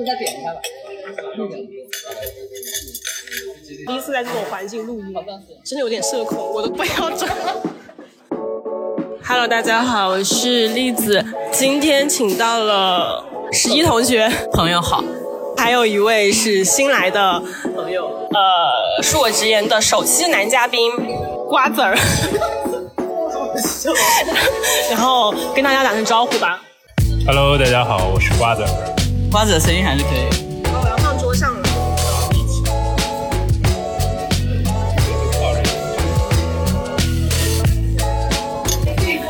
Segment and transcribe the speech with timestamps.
[0.00, 0.60] 应该点开吧。
[3.86, 5.14] 第一次在这种环境录音，
[5.62, 7.28] 真的有点社恐，我都不要整。
[9.22, 15.04] Hello，大家好，我是栗子，今天请到了十一同学，朋友好，
[15.58, 17.42] 还有一位是新来的
[17.76, 20.90] 朋友，呃，恕我直言的首期男嘉宾
[21.46, 21.94] 瓜子儿，
[24.90, 26.62] 然后跟大家打声招呼吧。
[27.26, 28.99] Hello，大家好，我是瓜子儿。
[29.30, 30.26] 瓜子的声音还是可以。
[30.64, 31.60] 我要放桌上了。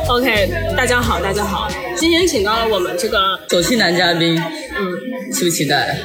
[0.09, 4.41] OK，大家好，大家好，今天请到了我们这个，首期男嘉宾，
[4.75, 5.95] 嗯，期不期待？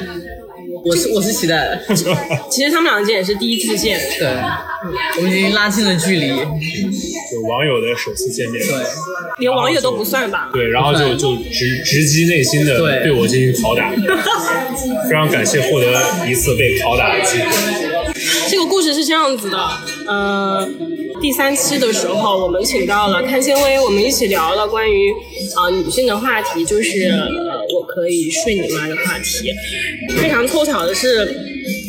[0.83, 1.81] 我是我是期待的，
[2.49, 4.27] 其实他们两个也是第一次见，对，
[5.17, 8.75] 我们已经拉近了距离，就网友的首次见面，对，
[9.39, 10.49] 连网友都不算吧？
[10.53, 13.03] 对，然后就就直直击内心的对。
[13.03, 13.91] 对我进行拷打，
[15.07, 15.87] 非常感谢获得
[16.27, 17.45] 一次被拷打的机会。
[18.49, 19.57] 这个故事是这样子的，
[20.07, 20.67] 呃，
[21.21, 25.11] 第三期的时候，我们请到了看纤维，我们一起聊了关于
[25.55, 29.51] 啊、呃女性的话题，就是呃我可以睡你妈的话题。
[30.17, 31.25] 非常凑巧的是，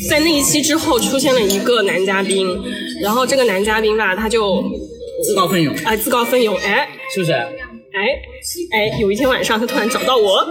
[0.09, 2.59] 在那一期之后出现了一个男嘉宾，
[3.03, 4.63] 然后这个男嘉宾吧，他就
[5.25, 7.33] 自告奋勇，啊、自告奋勇，哎是不是？
[7.33, 8.21] 哎
[8.73, 10.47] 哎，有一天晚上他突然找到我，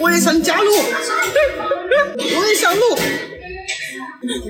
[0.00, 0.72] 我也想加入，
[2.16, 2.96] 我也想录。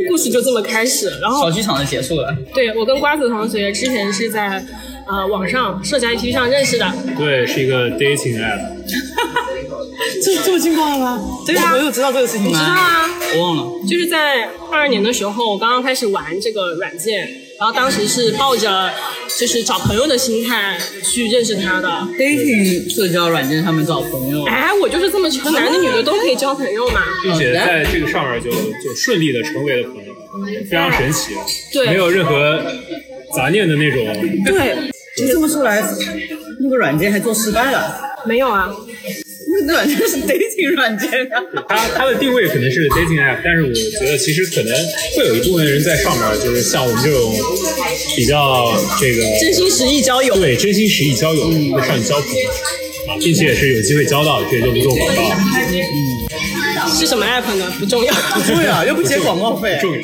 [0.09, 4.65] 故事就这么开始，然后小剧场的结束了，对我跟瓜子同学之前是在
[5.09, 6.93] 呃网上社交 APP 上认识的。
[7.17, 8.61] 对，是一个 dating app，
[10.23, 11.21] 这这么劲爆了吗？
[11.47, 12.59] 对啊我有知道这个事情吗？
[12.59, 13.73] 知道啊，我忘了。
[13.89, 17.29] 就是在二二年的时候，我刚刚开始玩这个软件，
[17.59, 18.93] 然后当时是抱着
[19.39, 21.89] 就是找朋友的心态去认识他的。
[22.19, 27.03] dating 社交软件上面找朋友，哎，我就是这么穷，男的女的都可以交朋友嘛。
[27.23, 30.13] 并且在这个上面就就顺利的成为了朋友，
[30.71, 31.35] 非常神奇，
[31.73, 32.63] 对没有任何
[33.35, 34.05] 杂念的那种。
[34.45, 34.77] 对，
[35.19, 35.83] 你这么说来，
[36.61, 38.01] 那个软件还做失败了。
[38.27, 38.75] 没有啊，
[39.67, 41.43] 那软件是 dating 软件啊。
[41.69, 44.75] 它它的定位可能是 dating app，但是我觉得其实可能
[45.17, 47.35] 会有一部分人在上面，就是像我们这种
[48.17, 50.37] 比较这个真心实意交友。
[50.37, 52.49] 对真心实意交友，会上去交朋友
[53.09, 55.37] 啊，并且也是有机会交到，这就不做广告了，
[56.99, 57.73] 是什么 app 呢？
[57.79, 58.13] 不重要。
[58.13, 60.01] 不重要，又不接广告费不重要。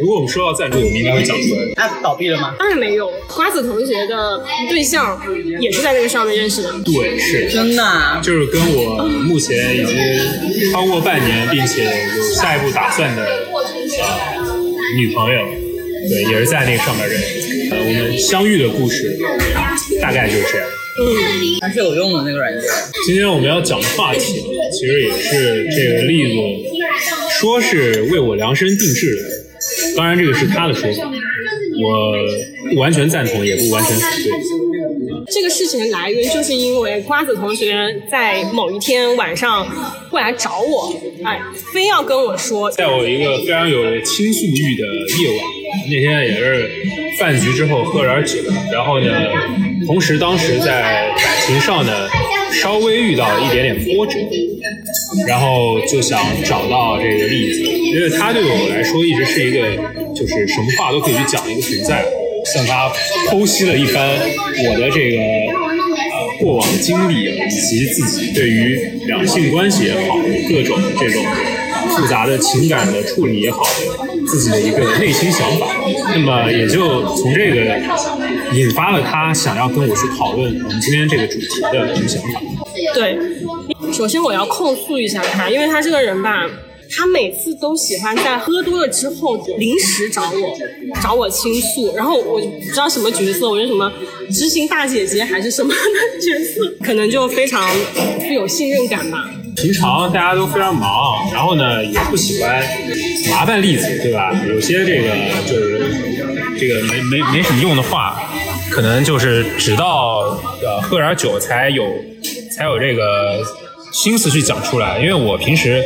[0.00, 1.62] 如果我们说到赞助，我们应该会讲出来。
[1.76, 2.54] ，app 倒闭了吗？
[2.58, 5.20] 当然没有，瓜子同学的对象
[5.60, 6.72] 也是在那个上面认识的。
[6.84, 8.20] 对，是，真的啊？
[8.22, 13.64] 就是跟我目前已经超过半年，并且有下一步打算的呃
[14.96, 15.40] 女朋友，
[16.08, 17.76] 对，也是在那个上面认识的。
[17.76, 19.16] 呃，我们相遇的故事
[20.00, 20.68] 大概就是这样。
[21.60, 22.62] 还是有用的那个软件。
[23.04, 24.20] 今天我们要讲的话题，
[24.72, 26.34] 其实也是这个例子
[27.40, 29.22] 说是为我量身定制的，
[29.96, 31.10] 当然这个是他的说法，
[31.82, 32.14] 我
[32.70, 34.30] 不完全赞同，也不完全反对。
[35.32, 39.66] 这个事情的来源就是因为瓜子同学在某一天晚上
[40.10, 40.94] 过来找我，
[41.24, 41.40] 哎，
[41.72, 44.86] 非要跟我说，在我一个非常有倾诉欲的
[45.18, 45.46] 夜晚，
[45.88, 46.70] 那天也是
[47.18, 49.06] 饭局之后喝了点酒，然后呢，
[49.86, 52.08] 同时当时在感情上呢
[52.62, 54.18] 稍微遇到一点点波折，
[55.26, 59.60] 然后就想找到这个例子，因为他对我来说一直是一个
[60.14, 62.04] 就是什么话都可以去讲的一个存在，
[62.54, 62.90] 向他
[63.28, 64.08] 剖析了一番
[64.66, 71.24] 我的这个呃过往经历以及自己对于两性关系也好，各种这种
[71.90, 73.64] 复杂的情感的处理也好，
[74.26, 75.66] 自己的一个内心想法。
[76.14, 77.80] 那么也就从这个
[78.54, 82.40] 引发了他想要跟我去讨论我们今天这个主题的这个想法。
[82.94, 83.18] 对，
[83.92, 86.48] 首先我要控诉一下他，因为他这个人吧。
[86.96, 90.56] 他每次都喜欢在喝多了之后临时找我，
[91.02, 93.90] 找我倾诉，然后我不知道什么角色，我是什么
[94.30, 95.80] 知心大姐姐还是什么的
[96.20, 97.68] 角色，可能就非常
[98.20, 99.28] 富有信任感吧。
[99.56, 102.62] 平常大家都非常忙，然后呢也不喜欢
[103.30, 104.30] 麻烦例子，对吧？
[104.46, 105.08] 有些这个
[105.48, 105.80] 就是
[106.60, 108.22] 这个没没没什么用的话，
[108.74, 111.84] 可能就是直到呃喝点酒才有
[112.56, 113.40] 才有这个
[113.92, 114.98] 心思去讲出来。
[114.98, 115.80] 因为我平时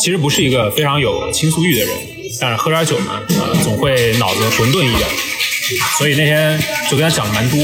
[0.00, 1.94] 其实不是一个非常有倾诉欲的人，
[2.40, 5.06] 但是喝点酒呢，呃总会脑子混沌一点，
[5.98, 6.58] 所以那天
[6.90, 7.58] 就跟他讲的蛮多。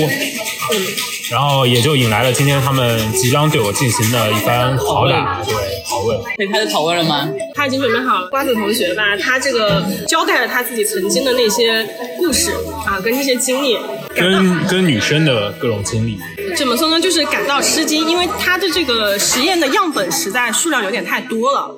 [1.31, 5.55] 然后也就引来了今天他们即将对我进行的一番拷打，对
[5.87, 6.19] 拷问。
[6.37, 7.27] 可以开始拷问了吗？
[7.59, 8.29] 他已经准备好了。
[8.29, 11.85] 瓜子同学吧，他这个交代了他自己曾经的那些
[12.17, 12.53] 故事
[12.87, 13.77] 啊，跟这些经历，
[14.15, 16.17] 跟跟女生的各种经历，
[16.57, 17.01] 怎么说呢？
[17.01, 21.69] 就是感到吃惊，因为他的这个实验的样本实在数量有点太多了，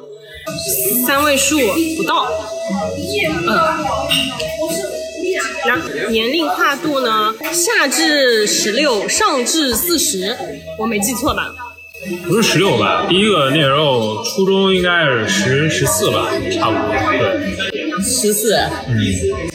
[1.07, 1.59] 三位数
[1.97, 2.31] 不到。
[3.49, 3.59] 嗯。
[5.67, 10.37] 然后年龄跨度呢，下至十六，上至四十，
[10.79, 11.51] 我没记错吧？
[12.27, 13.07] 不是十六吧？
[13.09, 16.95] 第一个那时候初中应该是十十四吧，差不多。
[17.19, 18.55] 对，十四，
[18.89, 18.97] 嗯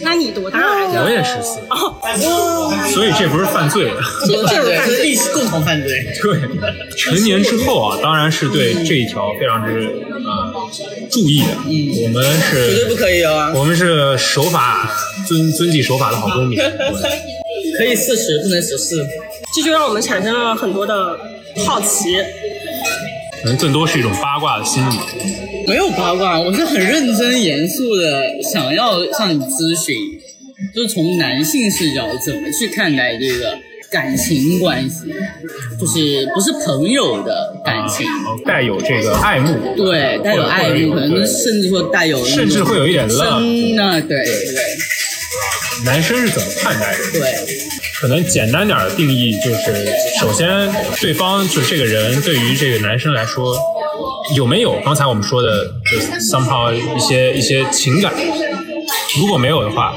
[0.01, 1.03] 那你多大来着？
[1.03, 3.91] 我也十四，哦，所以这不是犯罪。
[4.27, 6.05] 这是犯罪这是是一起共同犯罪。
[6.21, 6.39] 对，
[6.95, 10.53] 成年之后啊，当然是对这一条非常之呃
[11.09, 11.47] 注意的。
[11.65, 14.91] 嗯，我们是绝对不可以哦，我们是守法
[15.27, 16.59] 遵遵纪守法的好公民。
[17.77, 18.95] 可以四十，不能十四。
[19.55, 21.17] 这就让我们产生了很多的
[21.63, 22.15] 好奇。
[23.41, 24.95] 可能更多是一种八卦的心理。
[25.67, 29.95] 没有八卦，我是很认真严肃的想要向你咨询，
[30.73, 33.57] 就是从男性视角怎么去看待这个
[33.91, 35.13] 感情关系，
[35.79, 43.41] 就是不是朋友的感情，哦带有这个爱慕，对，带有爱慕，可能甚至说带有甚至会有一点浪。
[43.41, 44.55] 真的，对对对
[45.83, 47.11] 男生是怎么看待的？
[47.11, 47.21] 对，
[47.99, 49.87] 可能简单点儿的定义就是，
[50.19, 53.57] 首先对方就是这个人对于这个男生来说
[54.35, 58.13] 有没有刚才我们说的，就是 somehow 一些一些情感，
[59.19, 59.95] 如果没有的话，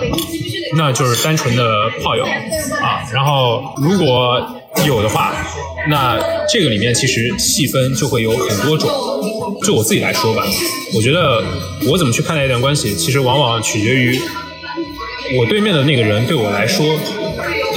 [0.77, 1.65] 那就是单纯的
[2.03, 3.03] 炮友啊。
[3.13, 4.45] 然后如果
[4.87, 5.35] 有的话，
[5.89, 6.19] 那
[6.53, 8.91] 这个里面其实细分就会有很多种。
[9.65, 10.45] 就我自己来说吧，
[10.95, 11.43] 我觉得
[11.89, 14.21] 我怎么去看待一段关系，其实往往取决于
[15.37, 16.99] 我对面的那个人对我来说，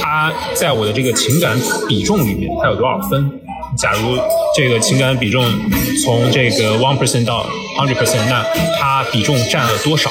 [0.00, 3.30] 他在我的这个情感比重里面，他有多少分？
[3.78, 4.18] 假如
[4.56, 5.44] 这个情感比重
[6.04, 7.46] 从这个 one percent 到
[7.78, 8.44] hundred percent，那
[8.78, 10.10] 他比重占了多少？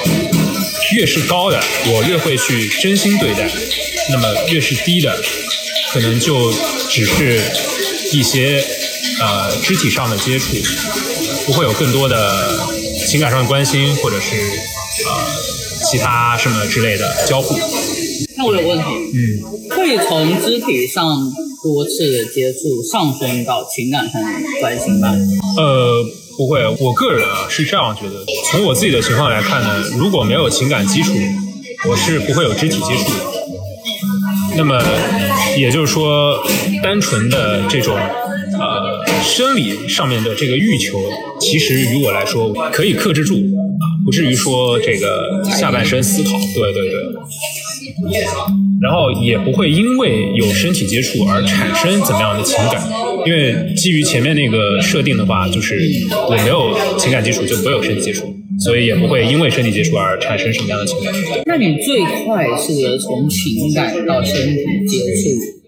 [0.96, 3.48] 越是高的，我越会去真心对待；
[4.10, 5.16] 那么越是低的，
[5.92, 6.52] 可能就
[6.90, 7.40] 只是
[8.12, 8.62] 一些
[9.20, 10.56] 呃肢体上的接触，
[11.46, 12.50] 不会有更多的
[13.06, 14.36] 情感上的关心，或者是
[15.06, 15.12] 呃
[15.82, 17.54] 其他什么之类的交互。
[18.36, 18.84] 那我有问题，
[19.14, 21.04] 嗯，会从肢体上
[21.62, 24.28] 多次的接触上升到情感上的
[24.60, 25.14] 关心吗？
[25.58, 26.04] 呃，
[26.36, 28.24] 不会，我个人啊是这样觉得。
[28.50, 31.12] 从我自己的情况来看呢，如果没有情感基础，
[31.88, 33.32] 我是不会有肢体接触的。
[34.56, 34.82] 那么
[35.56, 36.42] 也就是说，
[36.82, 38.91] 单纯的这种呃
[39.22, 41.00] 生理上面的这个欲求，
[41.40, 43.36] 其实于我来说可以克制住，
[44.04, 46.30] 不至于说这个下半身思考。
[46.54, 46.98] 对对对。
[48.80, 52.82] 然后也不会因为有身体接触而产生怎么样的情感，
[53.24, 55.78] 因为基于前面那个设定的话，就是
[56.28, 58.24] 我没有情感基础就不会有身体接触，
[58.58, 61.14] 所以也不会因为身体接触而产生什么样的情感。
[61.46, 65.61] 那你最快速的从情感到身体接触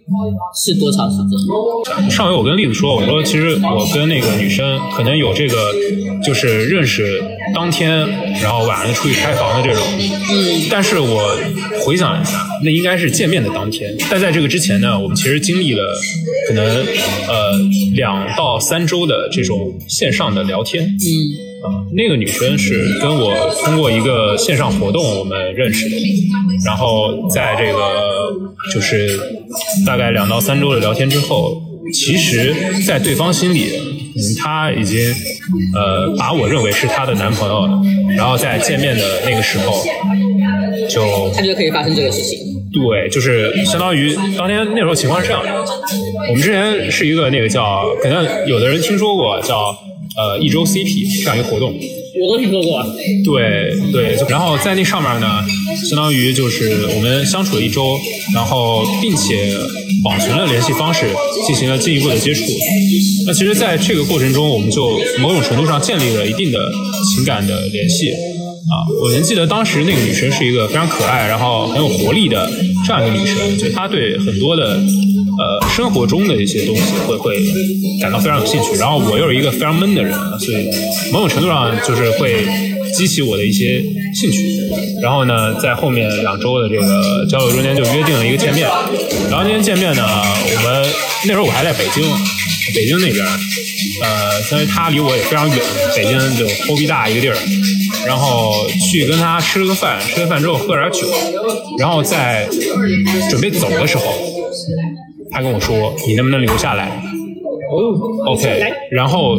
[0.54, 2.10] 是多长时间？
[2.10, 5.56] 上回我跟栗子说，我说其实我跟那个女生可能有这个，
[6.22, 7.22] 就是认识
[7.54, 8.06] 当天，
[8.42, 9.82] 然后晚上出去开房的这种。
[9.98, 11.38] 嗯，但是我
[11.84, 13.94] 回想一下，那应该是见面的当天。
[14.10, 15.82] 但在这个之前呢，我们其实经历了
[16.48, 17.58] 可能呃
[17.94, 20.84] 两到三周的这种线上的聊天。
[20.84, 20.96] 嗯，
[21.64, 23.32] 啊，那个女生是跟我
[23.64, 25.96] 通过一个线上活动我们认识的，
[26.66, 28.30] 然后在这个
[28.72, 29.18] 就是
[29.86, 31.56] 大概两到三周的聊天之后，
[31.92, 32.54] 其实，
[32.86, 33.72] 在对方心里，
[34.14, 35.10] 嗯，她已经
[35.74, 37.80] 呃把我认为是她的男朋友了，
[38.14, 39.82] 然后在见面的那个时候，
[40.88, 42.38] 就他觉得可以发生这个事情。
[42.72, 45.50] 对，就是相当于当天那时候情况是这样的，
[46.28, 49.74] 我们之前是一个那个叫，可能有的人听说过叫
[50.16, 51.74] 呃一周 CP 这样一个活动，
[52.22, 52.84] 我都听说过。
[53.24, 55.44] 对对，然后在那上面呢，
[55.88, 57.98] 相当于就是我们相处了一周，
[58.34, 59.56] 然后并且
[60.02, 61.06] 保存了联系方式，
[61.46, 62.44] 进行了进一步的接触。
[63.26, 66.70] 那其实，在这个过程中，我们就某种程度上建立了一定的
[67.14, 68.10] 情感的联系。
[68.64, 72.50] 啊，我能记得当时那个女生是一个非常可爱，然后很有活力的
[72.86, 74.78] 这样一个女生，就她对很多的
[75.38, 77.36] 呃生活中的一些东西会会
[78.00, 78.76] 感到非常有兴趣。
[78.78, 80.68] 然后我又是一个非常闷的人，所以
[81.12, 82.46] 某种程度上就是会
[82.96, 83.82] 激起我的一些
[84.14, 84.38] 兴趣。
[85.02, 88.68] 然后呢，在后面两周的这个交流中间就约定了一个见面。
[89.30, 90.86] 然后那天见面呢，我们
[91.26, 92.02] 那时候我还在北京，
[92.74, 93.24] 北京那边，
[94.02, 95.58] 呃，因为他离我也非常远，
[95.96, 97.36] 北京就齁逼大一个地儿。
[98.06, 101.08] 然后去跟他吃了个饭，吃了饭之后喝了点酒，
[101.78, 102.46] 然后在
[103.30, 104.04] 准备走的时候，
[105.34, 106.86] 他跟我说你能不能留下来
[107.70, 109.36] 哦？OK，然后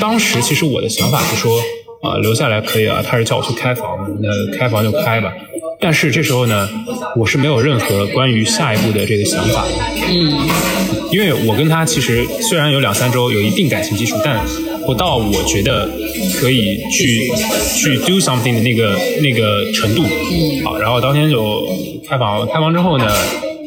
[0.00, 1.58] 当时其实我的想法是说，
[2.02, 5.32] 啊、留下来可以啊，他是叫我去开房，那开房就开吧。
[5.80, 6.68] 但是这时候呢，
[7.16, 9.64] 我是没有任何关于下一步的这个想法，
[10.08, 10.48] 嗯，
[11.12, 14.44] 因为我跟他其实虽然有两三周有一定感情基础，但
[14.84, 15.88] 不到我觉得
[16.40, 17.30] 可以去
[17.76, 20.02] 去 do something 的那个那个程度。
[20.02, 21.68] 嗯，好，然后当天就
[22.08, 23.06] 开房，开房之后呢，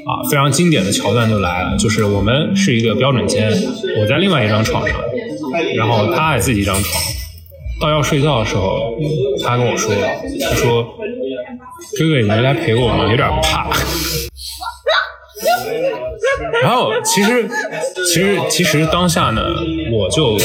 [0.06, 3.52] 啊，非常经典的桥段就来了，就是我们是一个标准间，
[4.00, 4.98] 我在另外一张床上，
[5.76, 7.04] 然后他也自己一张床。
[7.80, 8.96] 到要睡觉的时候，
[9.44, 9.92] 他跟我说，
[10.40, 10.84] 他说
[11.98, 13.10] ：“哥哥，你能来陪我吗？
[13.10, 13.70] 有点怕。”
[16.62, 17.50] 然后其实
[18.14, 19.42] 其实其实当下呢，
[19.92, 20.38] 我就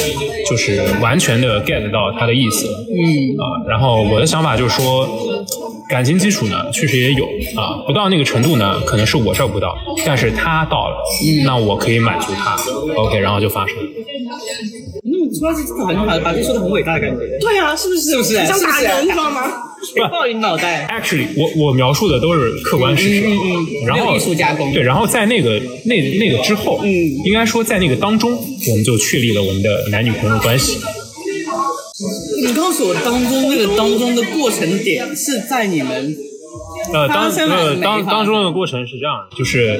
[0.49, 5.09] 就是完全的 get 到他的意思，嗯啊，然后我的想法就是说，
[5.89, 7.25] 感情基础呢确实也有
[7.57, 10.97] 啊，不到那个程度呢，可能是我这儿不到，但是他到了，
[11.45, 12.57] 那我可以满足他
[12.97, 13.83] ，OK，然后就发生了。
[15.37, 18.11] 嗯，说到这个好像把把这说的很伟大的感觉，对啊，是不是？
[18.11, 19.63] 是不是想打是是人，你知道吗？
[20.11, 20.87] 爆你脑袋。
[20.89, 26.91] Actually，我我描述的都是客观事实，嗯嗯嗯然后没有艺术加工对，然后在那个那那个之后，嗯
[27.25, 30.79] 应该说在那个当中，我们就确立了我们的男女朋友关系。
[32.45, 36.15] 你告诉我当中那个当中的过程点是在你们
[36.93, 39.79] 呃，当呃当当中的过程是这样的，就是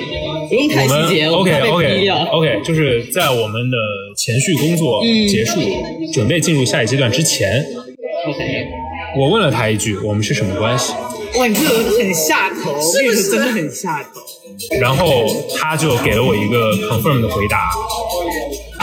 [0.49, 2.09] 不用我们谈细节，我 OK OK。
[2.31, 3.77] OK，就是在我们的
[4.17, 5.61] 前序工作嗯结束，
[6.13, 7.65] 准备进入下一阶段之前
[8.27, 8.67] ，OK，
[9.19, 10.93] 我问了他一句：“我们是什么关系
[11.39, 14.21] 哇，你这个很下头，是不是真的很下头？？”
[14.81, 15.25] 然后
[15.59, 17.71] 他就给了我一个 confirm 的回答，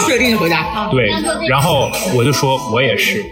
[0.07, 0.89] 确定的回答。
[0.91, 1.09] 对，
[1.49, 3.23] 然后我就说我也是，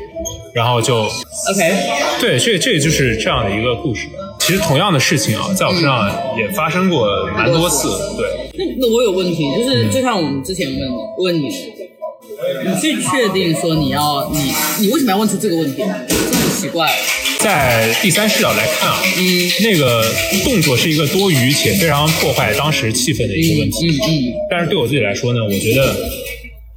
[0.53, 4.07] 然后就 OK，对，这这就是这样的一个故事。
[4.51, 7.88] 其实同样的事情啊，在我身上也发生过蛮多次。
[8.17, 10.89] 对，那那我有问题，就是就像我们之前问
[11.20, 15.77] 问你，你去确定说你要你你为什么要问出这个问题？
[15.77, 16.91] 这很奇怪。
[17.39, 20.03] 在第三视角来看啊，嗯那个
[20.43, 23.88] 动作是一个多余且非常破坏当时气氛的一个问题。
[23.88, 25.96] 嗯嗯但是对我自己来说呢，我觉得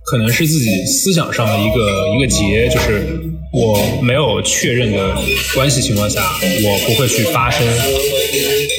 [0.06, 3.04] 可能是自己思想上的一个一个结，就是
[3.54, 5.16] 我没有确认的
[5.54, 7.64] 关系情况下，我不会去发生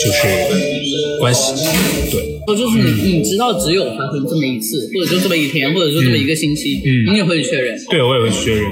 [0.04, 1.54] 就是关系。
[2.12, 7.78] 对，说就是你你知道只有发生这么一次，或者就这么一天，或者就这么一个星期，嗯你也会确认。
[7.90, 8.64] 对我也会确认。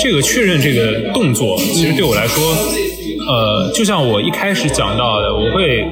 [0.00, 2.44] 这个确认这个动作，其实对我来说，
[3.26, 5.82] 呃，就像我一开始讲到的，我会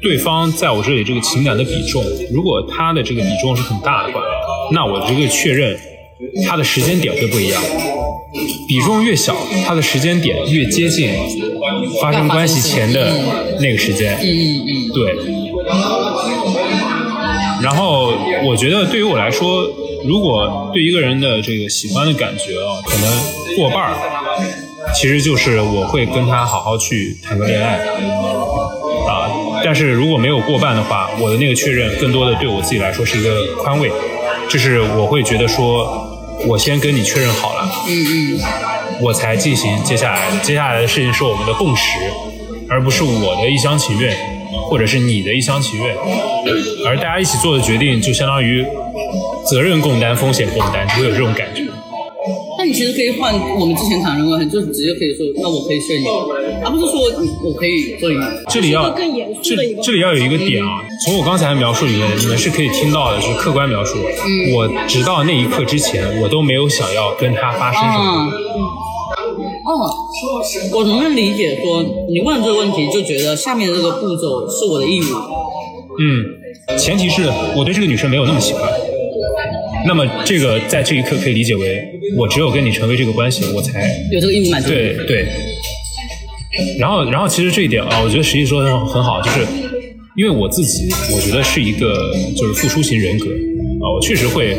[0.00, 4.20] 对方在我这里这个情感的比重，如果他的这个比重是很大的话，
[4.72, 5.76] 那我这个确认，
[6.46, 7.62] 他的时间点会不一样。
[8.68, 9.34] 比重越小，
[9.66, 11.10] 它的时间点越接近
[12.02, 13.10] 发生关系前的
[13.60, 14.18] 那个时间。
[14.20, 14.26] 嗯
[14.66, 15.16] 嗯对。
[17.62, 18.12] 然后
[18.44, 19.66] 我觉得对于我来说，
[20.04, 23.94] 如果对一个人的这个喜欢的感觉啊，可能过半儿，
[24.94, 27.76] 其实就是我会跟他好好去谈个恋爱
[29.06, 29.30] 啊。
[29.64, 33.90] 但是如果没有过半的话，我的那个确认更多的对我自己来说是一个宽慰，
[34.48, 38.40] 就是我会觉得说，我先跟你确认好了，嗯嗯
[39.00, 40.36] 我才进行接下来的。
[40.42, 41.82] 接下来的事情是我们的共识，
[42.68, 44.16] 而不是我的一厢情愿，
[44.68, 45.94] 或者是你的一厢情愿。
[46.86, 48.64] 而大家一起做的决定，就相当于
[49.46, 51.67] 责任共担、风险共担，就会有这种感觉。
[52.72, 56.06] 其实可以换我们之前谈论过，就直接可以说，那我可以睡你，
[56.64, 58.16] 而不是说你我可以做你。
[58.48, 63.98] 这里要是一个更严肃这的一个这里要有一个点啊，从我刚才的描述里面，你们是可以听到的，就是客观描述。
[63.98, 68.32] 嗯我直到那一刻之前，我都没有想要跟他发生什么。
[68.56, 68.62] 嗯，
[69.66, 69.94] 哦，
[70.74, 75.04] 我能不能理解说，你问这个问题就觉得下面这个步骤是我的义务？
[76.00, 77.24] 嗯，前提是
[77.56, 78.62] 我对这个女生没有那么喜欢。
[79.86, 84.68] 那么这个在这一刻可以理解为，我只有跟你成为这个关系，我才有这个义务满足。
[84.68, 85.26] 对对。
[86.78, 89.46] 然后，然后其实这一点啊，我觉得实际说的很好，就是
[90.16, 94.54] 因为我自己，我觉得是一个就是付出型人格啊，我确实会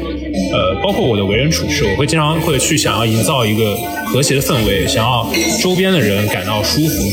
[0.54, 3.76] 呃，包括我的为人处事，我会经常会去想要营造一个
[4.06, 5.28] 和谐的氛围，想要
[5.62, 7.04] 周边的人感到舒服。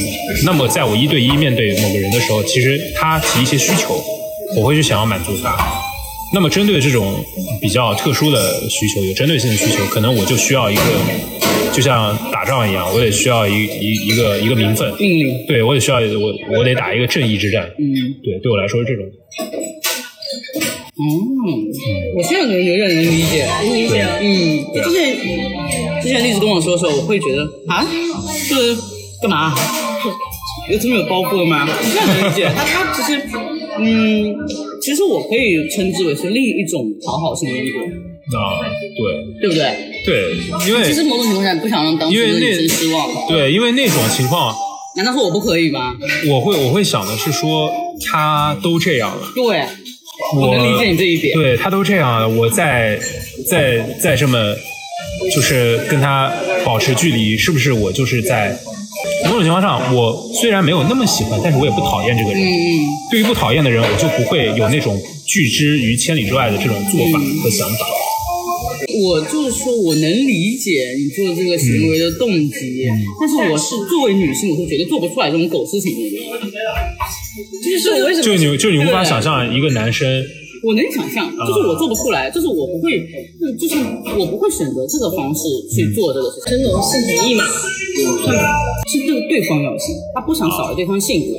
[0.44, 4.00] 那么在我一对一面对某个人的时候，其实他提一些需求，
[4.56, 5.56] 我会去想要满足他。
[6.34, 7.14] 那么针对这种
[7.60, 10.82] 比较特殊的需求，有针对性的需求，可能我就需要一个，
[11.72, 15.46] 就像打仗一样，我得需要一一一个一个名分，命令。
[15.46, 17.84] 对我得需要我我得打一个正义之战，嗯
[18.22, 19.04] 对，对我来说是这种，
[20.98, 21.04] 嗯，
[22.16, 23.48] 我现在能有点能理解。
[23.62, 25.16] 理解嗯，之前
[26.02, 27.86] 之前栗子跟我说的时候，我会觉得啊，
[28.48, 28.74] 这
[29.22, 29.54] 干嘛？
[30.70, 31.64] 有这么有包袱的吗？
[31.68, 32.50] 我现在能理解。
[32.56, 33.22] 他他其实，
[33.78, 34.34] 嗯，
[34.86, 37.80] 其实我可以称之为是另一种讨好型人格，
[38.38, 38.62] 啊，
[38.96, 39.74] 对对不对？
[40.06, 40.36] 对，
[40.68, 44.54] 因为其实某种情况下你不想让当时的女生失望，对，因为那种情况，
[44.94, 45.96] 难道说我不可以吗？
[46.28, 47.68] 我会我会想的是说，
[48.08, 49.64] 他都这样了，对，
[50.36, 51.34] 我我能理解你这一点。
[51.34, 52.96] 对他都这样了，我再
[53.44, 54.54] 再再这么
[55.34, 56.32] 就是跟他
[56.64, 58.56] 保持距离，是不是我就是在
[59.24, 62.42] 某种情况上，我虽然没有那么喜欢，但是我也不讨厌这个人。
[63.10, 67.86] 对于不讨厌的人，我就不会有那种拒之于千里之外的这种做法和想法。
[68.98, 75.98] 我就是说我能理解你做这个行为的动机，嗯但是我是作为女性，我是绝对做不出来这种狗事情的
[77.62, 80.24] 就是我为什么就你，就你无法想象一个男生，
[80.62, 82.98] 我能想象，就是我做不出来，就是我不会，
[83.42, 83.76] 嗯就是
[84.18, 86.52] 我不会选择这个方式去做这个事情。
[86.52, 87.44] 真的是同意嘛？
[88.86, 91.38] 是对对方要性，他不想扫了对方性格，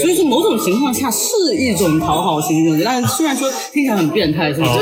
[0.00, 1.26] 所以说某种情况下是
[1.56, 4.70] 一种讨好型人格，但是虽然说听起来很变态，是不是？
[4.70, 4.80] 我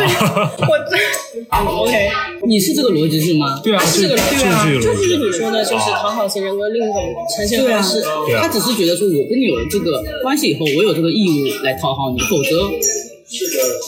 [1.51, 2.11] 这 OK，
[2.47, 3.61] 你是这个逻辑是吗？
[3.65, 8.03] 对啊，是这个逻辑就是你说的，就是讨好型人格另一种呈现方式。
[8.27, 12.71] 对啊他只是觉得说我跟你有了这个关系以后，我有这个义务来讨好你，否则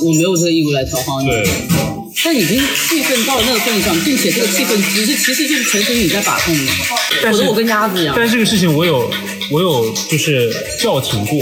[0.07, 1.29] 我没有这个义务来讨好你。
[1.29, 1.45] 对。
[2.23, 6.73] 但已经气氛到了那个份上，并且这个气氛只是其实就是纯属你在把控的，
[7.33, 8.15] 否则我跟鸭子一样。
[8.17, 9.11] 但是这个事情我有
[9.51, 11.41] 我有就是叫停过，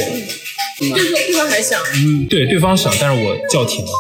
[0.78, 3.90] 对方对方还想，嗯，对，对方想，但是我叫停了。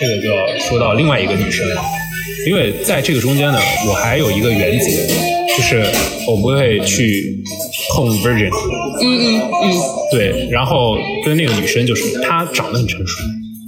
[0.00, 1.82] 这个就要说到另外一个女生了，
[2.46, 4.86] 因为在这个中间呢，我还有一个原则，
[5.54, 5.84] 就是
[6.26, 7.38] 我不会去
[7.92, 8.48] 碰 virgin，
[9.02, 9.80] 嗯嗯嗯，
[10.10, 13.22] 对，然后跟那个女生就是她长得很成熟，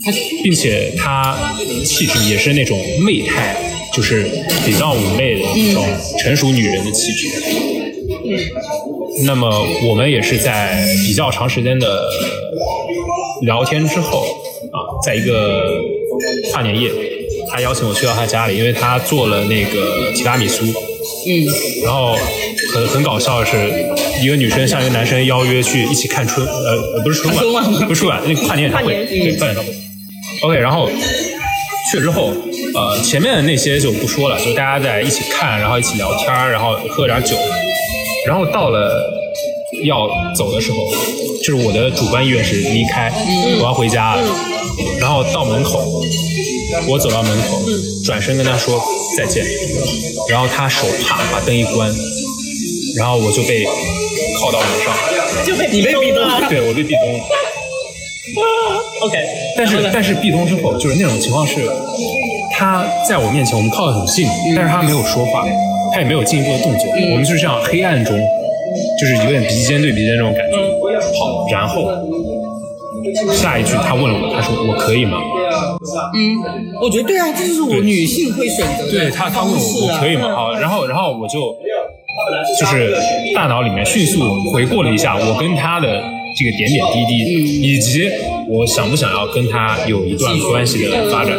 [0.07, 0.12] 他
[0.43, 1.37] 并且她
[1.85, 3.55] 气质也是那种媚态，
[3.93, 4.23] 就是
[4.65, 5.87] 比较妩媚的那种
[6.19, 7.29] 成熟女人的气质。
[9.27, 12.03] 那么我们也是在比较长时间的
[13.43, 14.23] 聊天之后
[14.73, 15.67] 啊，在一个
[16.52, 16.91] 跨年夜，
[17.50, 20.64] 他邀请我去到他家里，因为他做了那个提拉米苏。
[21.25, 21.31] 嗯，
[21.85, 22.17] 然后
[22.73, 23.57] 很很搞笑的是，
[24.23, 29.73] 一个女生向一个男生邀约去一起看春，呃，呃不是春晚，不是春晚，那个跨年演唱会，跨年对，跨年演唱会。
[30.43, 30.88] OK，然后
[31.91, 32.33] 去了之后，
[32.75, 37.37] 呃，前面的那些就不说了，就大家在一起看，然后一起聊天儿，然后喝点酒，
[38.26, 38.91] 然后到了
[39.85, 40.92] 要走的时候，
[41.44, 43.12] 就是我的主观意愿是离开，
[43.61, 44.23] 我要回家了，
[45.01, 46.03] 然后到门口，
[46.88, 47.61] 我走到门口，
[48.05, 48.81] 转身跟他说
[49.16, 49.44] 再见，
[50.29, 51.92] 然后他手啪把灯一关，
[52.96, 53.64] 然后我就被
[54.40, 54.94] 靠到门上，
[55.44, 56.46] 就被你被逼了。
[56.48, 57.20] 对我被壁咚。
[59.03, 59.18] OK，
[59.57, 61.68] 但是但是壁咚之后，就是那种情况是，
[62.53, 65.44] 他在我面前，我们靠得很近，但是他没有说话，
[65.92, 68.16] 他也没有进一步的动作，我们就是这样黑暗中，
[68.98, 70.57] 就是有点鼻尖对鼻尖这种感觉。
[71.18, 71.90] 好，然后
[73.30, 75.18] 下一句他问了我，他说我可以吗？
[76.14, 80.35] 嗯，我觉得对啊，这就是我女性会选择的对他，他问我我可以吗？
[80.35, 81.56] 好，然后然后我就
[82.61, 82.94] 就是
[83.35, 84.20] 大脑里面迅速
[84.52, 88.11] 回过了一下我跟他的这个点点滴滴，以及
[88.48, 91.37] 我想不想要跟他有一段关系的发展。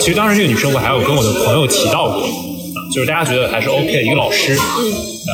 [0.00, 2.28] 其实当时这个女生我还有跟我的朋友提到过，啊
[2.92, 4.56] 就是大家觉得还是 OK 的一个老师，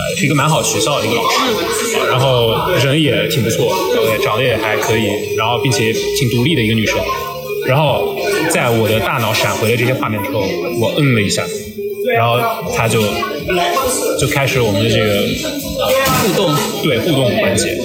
[0.00, 1.36] 呃，是一个蛮好学校的一个老师，
[1.98, 6.96] 啊然后人也挺不错，对，长得也还可以，然后并且挺独立的一个女生。
[7.66, 8.16] 然后
[8.48, 10.40] 在我的大脑闪回了这些画面之后，
[10.80, 11.44] 我嗯了一下，
[12.16, 12.40] 然后
[12.74, 13.02] 他就
[14.18, 15.22] 就开始我们的这个
[16.22, 17.76] 互动，对互动环节，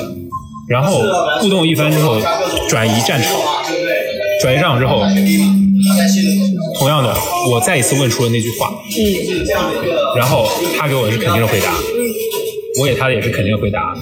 [0.70, 1.04] 然后
[1.40, 2.22] 互动一番之后，
[2.70, 3.32] 转移战场，
[4.42, 5.04] 转移战场之后，
[6.80, 7.14] 同样的，
[7.52, 8.74] 我再一次问出了那句话，
[10.16, 10.48] 然后
[10.78, 11.74] 他给我的是肯定的回答，
[12.80, 13.96] 我给他的也是肯定的回答，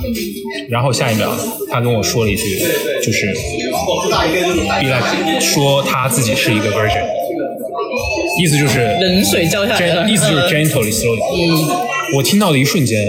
[0.69, 1.31] 然后下一秒
[1.69, 2.57] 他跟我说了一句，
[3.03, 3.33] 就是
[4.81, 7.05] ，be like 说他自己是一个 version，
[8.41, 11.19] 意思就是冷水浇下来意思就是 gently slowly。
[11.35, 13.07] 嗯我听到的一瞬间，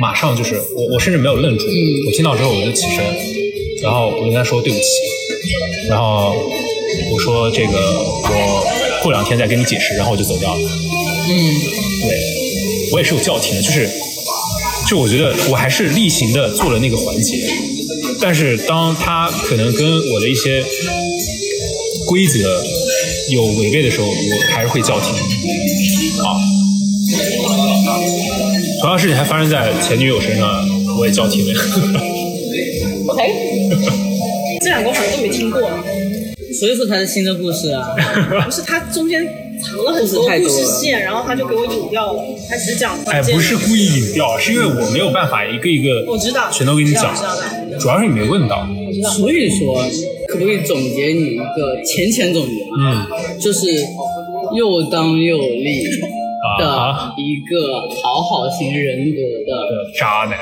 [0.00, 1.66] 马上就是我，我甚至没有愣住。
[1.66, 3.04] 我听到之后我就起身，
[3.82, 4.86] 然后我跟他说对不起，
[5.90, 6.34] 然后
[7.12, 8.66] 我说这个我
[9.02, 10.60] 过两天再跟你解释，然后我就走掉了。
[11.28, 11.34] 嗯，
[12.08, 12.16] 对，
[12.92, 13.88] 我也是有叫停的，就是，
[14.88, 17.48] 就我觉得我还是例行的做了那个环节，
[18.20, 20.64] 但是当他可能跟我的一些
[22.06, 22.62] 规则
[23.30, 24.14] 有违背的时候，我
[24.50, 25.14] 还是会叫停。
[26.20, 26.26] 啊，
[28.80, 31.60] 同样事情还发生在前女友身上，我也叫停了。
[33.08, 33.22] OK，
[34.60, 35.60] 这两个我好像都没听过，
[36.58, 37.94] 所以说它是新的故事啊。
[38.44, 39.24] 不是他中间
[39.70, 43.34] 藏了很多故事线，然后他就给我引掉了，他只讲哎，关键。
[43.34, 48.66] 不是故意引掉，是因为我没有办法一个一个我知道全都给你讲知道知道，主要是你没问到。
[49.16, 49.82] 所以说，
[50.28, 52.52] 可不可以总结你一个浅浅总结？
[52.78, 53.06] 嗯，
[53.40, 53.66] 就是
[54.56, 55.84] 又当又立
[56.58, 60.38] 的啊一个讨好型人格的，渣男，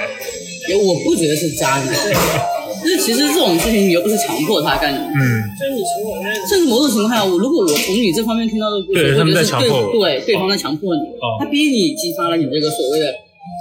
[0.68, 1.86] 因为我不觉得是渣男，
[2.80, 5.18] 但是其实这种事情你又不是强迫他干的，嗯，
[5.58, 6.40] 就是你情我愿的。
[6.48, 9.92] 甚至某种情况下，我如果我从你这方面听到的故事，对他们我觉得是在强迫我。
[9.92, 11.36] 对对对方在强迫你，哦。
[11.40, 13.12] 他逼你激发了你这个所谓的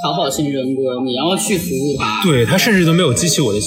[0.03, 3.59] 讨好型人格，你要去服务他，对他甚至都没有激起我的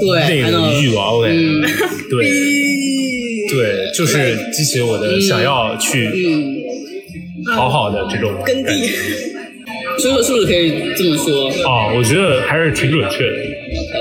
[0.00, 2.30] 对，那个欲望对。
[3.48, 8.88] 对，就是激起我的想要去嗯，讨好的这种耕地感觉
[10.02, 11.48] 是不是是不是可以这么说？
[11.64, 13.36] 啊，我觉得还是挺准确的。
[13.94, 13.98] 哎，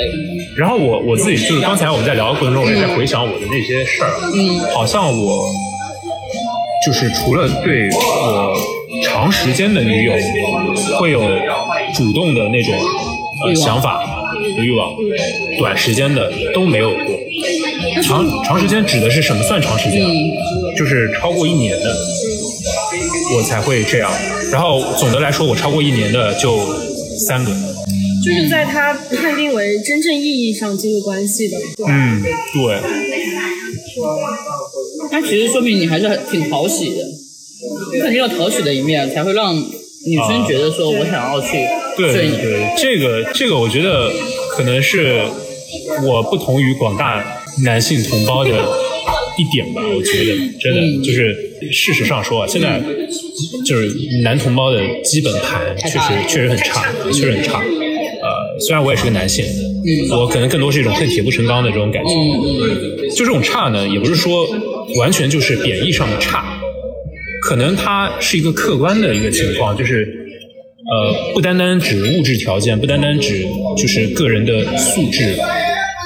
[0.57, 5.49] 然后我我自己就是刚才我们在聊的过程中，我也在回想我的那些事儿，嗯好像我
[6.85, 8.53] 就是除了对我
[9.03, 10.13] 长时间的女友
[10.99, 11.21] 会有
[11.93, 12.73] 主动的那种
[13.45, 13.99] 呃想法
[14.55, 14.93] 和欲望，
[15.59, 17.15] 短时间的都没有过。
[18.03, 20.09] 长长时间指的是什么算长时间啊？
[20.77, 21.95] 就是超过一年的，
[23.35, 24.11] 我才会这样。
[24.51, 26.57] 然后总的来说，我超过一年的就
[27.27, 27.51] 三个。
[28.25, 31.57] 就是在他不判定为真正意义上进入关系的，
[31.87, 32.81] 嗯，对，
[35.11, 37.03] 那其实说明你还是很挺讨喜的，
[37.93, 41.47] 你肯定有讨喜的一面，才会让女生觉得说我想要去
[41.95, 42.37] 对睡你。
[42.37, 44.11] 对，这个这个，我觉得
[44.49, 45.21] 可能是
[46.03, 48.51] 我不同于广大男性同胞的
[49.37, 49.81] 一点吧。
[49.95, 51.35] 我觉得真嗯的就是
[51.71, 52.81] 事实上说啊，现在
[53.65, 53.91] 就是
[54.23, 57.63] 男同胞的基本盘确实确实很差，确实很差。
[58.55, 59.45] 呃，虽然我也是个男性，
[60.11, 62.09] 我可能更多是一种恨铁不成钢的这种感觉。
[62.11, 64.45] 嗯就这种差呢，也不是说
[64.97, 66.59] 完全就是贬义上的差，
[67.41, 70.05] 可能它是一个客观的一个情况，就是
[70.91, 73.45] 呃，不单单指物质条件，不单单指
[73.77, 75.35] 就是个人的素质，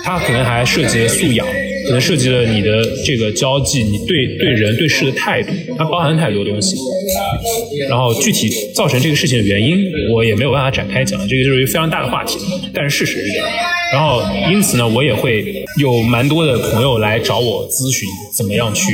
[0.04, 1.48] 它可能还涉及了素养，
[1.90, 6.78] 可能涉及了你的这个交际，你对对人对事的态度，它包含太多东西。
[7.90, 12.38] 然后具体造成这个事情的原因，我也没有办法展开讲，这个就是一个非常大的话题。
[12.72, 13.48] 但是事实是这样。
[13.92, 14.22] 然后
[14.52, 18.94] 因此呢，我也会有蛮多的朋友来找我咨询，怎么样去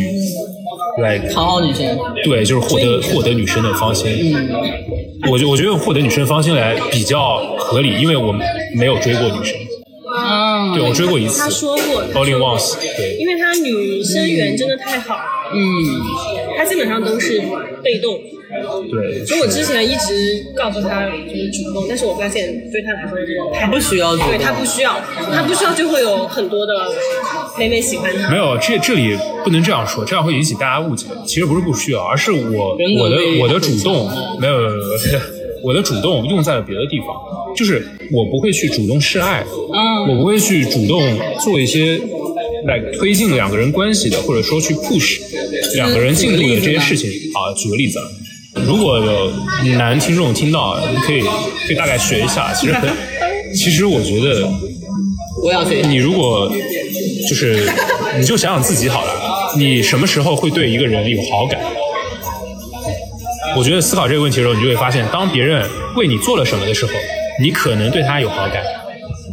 [1.02, 1.86] 来讨好女生，
[2.24, 4.34] 对，就是获得获得女生的芳心。
[4.34, 4.50] 嗯
[5.32, 8.32] 我觉我觉得获得女生芳心来比较合理，因为我
[8.76, 9.56] 没有追过女生，
[10.26, 11.40] 啊，对我追过一次。
[11.40, 12.04] 他说过，
[12.98, 13.16] 对。
[13.18, 15.60] 因为他女生缘真的太好了，嗯，
[16.58, 17.42] 他基本上都是
[17.84, 18.20] 被动。
[18.90, 24.16] 对，所以我之前一直告诉他就是主动，但是我发现对他来说真的太不需要。
[24.16, 24.98] 对他不需要，
[25.34, 26.74] 他不需要就会有很多的
[27.58, 28.30] 妹妹喜欢他。
[28.30, 31.08] 没有，这这里不能这样说，这样会引起大家误解。
[31.26, 35.20] 其实不是不需要，而是我我的我的主很动强没有没有没有，
[35.66, 37.08] 我的主动用在了别的地方，
[37.56, 41.02] 就是我不会去主动示爱，嗯我不会去主动
[41.44, 42.00] 做一些
[42.68, 45.20] 来推进两个人关系的，或者说去 push
[45.76, 47.50] 两个人进步的这些事情啊。
[47.58, 48.06] 举个例子啊，
[48.68, 49.00] 如果
[49.66, 51.22] 有男听众听到，你可以
[51.66, 52.54] 可以大概学一下。
[52.54, 52.90] 其实很，
[53.56, 54.48] 其实我觉得
[55.44, 55.82] 我要学。
[55.88, 56.52] 你如果
[57.28, 57.68] 就是
[58.20, 61.60] 你就想想自己好了，你什么时候会对一个人有好感？
[63.58, 65.66] 我觉得思考这个问题的时候，你就会发现，当别人
[65.96, 66.92] 为你做了什么的时候，
[67.42, 68.62] 你可能对他有好感；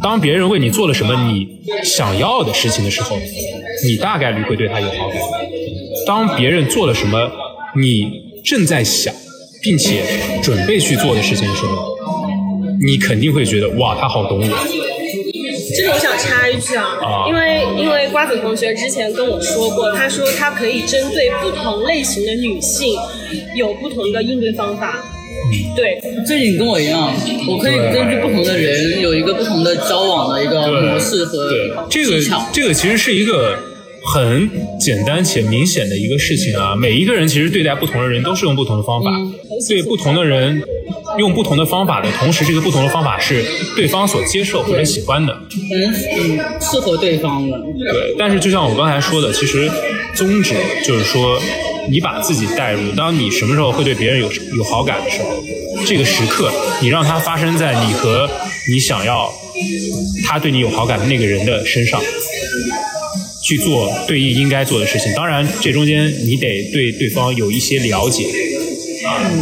[0.01, 1.47] 当别人为你做了什么你
[1.83, 3.17] 想要的事情的时候，
[3.85, 5.19] 你大概率会对他有好感；
[6.07, 7.29] 当别人做了什么
[7.75, 8.09] 你
[8.45, 9.13] 正在想
[9.61, 10.03] 并且
[10.41, 11.97] 准备去做的事情的时候，
[12.85, 14.82] 你肯定会觉得哇，他好懂我。
[15.75, 17.25] 这个我想插一句啊，啊。
[17.27, 22.95] 因为因为瓜子同学之前跟我说过，他说他可以针对不同类型的女性
[23.55, 25.03] 有不同的应对方法。
[25.75, 27.13] 对，这你跟我一样，
[27.47, 32.49] 我可以根据不同的人有一个不同的交往的一个模式和对，这个技巧。
[32.51, 33.57] 这个其实是一个
[34.05, 36.75] 很简单且明显的一个事情啊。
[36.75, 39.33] 每一个人其实对待不同的人都是用不同的方法，嗯
[39.69, 40.61] 对不同的人
[41.17, 45.33] 用不同的方法的同时，这个不同的方法是对方所接受或者喜欢的。
[45.33, 47.57] 嗯嗯，适合对方的。
[47.57, 49.69] 对，但是就像我刚才说的，其实
[50.15, 51.39] 宗旨就是说，
[51.89, 55.43] 你把自己带入，当你什么时候会对别人有有好感的时候，
[55.85, 58.29] 这个时刻，你让它发生在你和
[58.69, 59.31] 你想要
[60.25, 62.01] 他对你有好感的那个人的身上，
[63.43, 65.13] 去做对应应该做的事情。
[65.13, 68.25] 当然，这中间你得对对方有一些了解。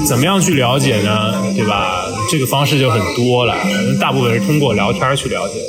[0.08, 1.54] 怎么样去了解呢？
[1.56, 2.04] 对吧？
[2.32, 3.56] 这个方式就很多了，
[4.00, 5.66] 大部分是通过聊天去了解的。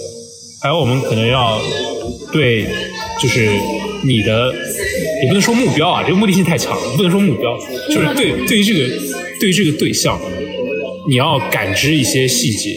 [0.62, 1.60] 还有我们可能要
[2.32, 2.64] 对，
[3.20, 3.50] 就是
[4.02, 4.50] 你的，
[5.22, 8.88] 也不能说目标啊，这个目的性太强了，不能说目标，就是对对于这个
[9.38, 10.18] 对于这个对象，
[11.06, 12.70] 你要感知一些细节。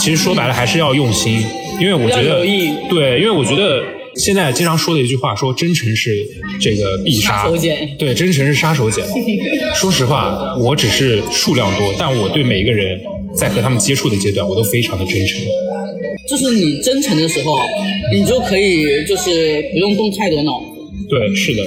[0.00, 1.44] 其实说白了还是要用心，
[1.78, 2.40] 因因为我觉得
[2.88, 3.82] 对，因为我觉得
[4.18, 6.26] 现在经常说的一句话，说真诚是
[6.60, 9.04] 这个必杀杀手锏对，真诚是杀手锏。
[9.76, 12.98] 说实话，我只是数量多，但我对每一个人
[13.34, 15.40] 在和他们接触的阶段，我都非常的真诚。
[16.28, 17.60] 就是你真诚的时候，
[18.12, 21.62] 你就可以就是不用动太多脑子，对，是的，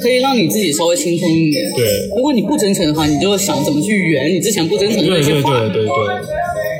[0.00, 1.70] 可以让你自己稍微轻松一点。
[1.76, 1.84] 对，
[2.16, 5.58] 如果你不真诚的话，你就想怎么去圆你之前不真诚的那对对些话。
[5.60, 5.92] 对对对。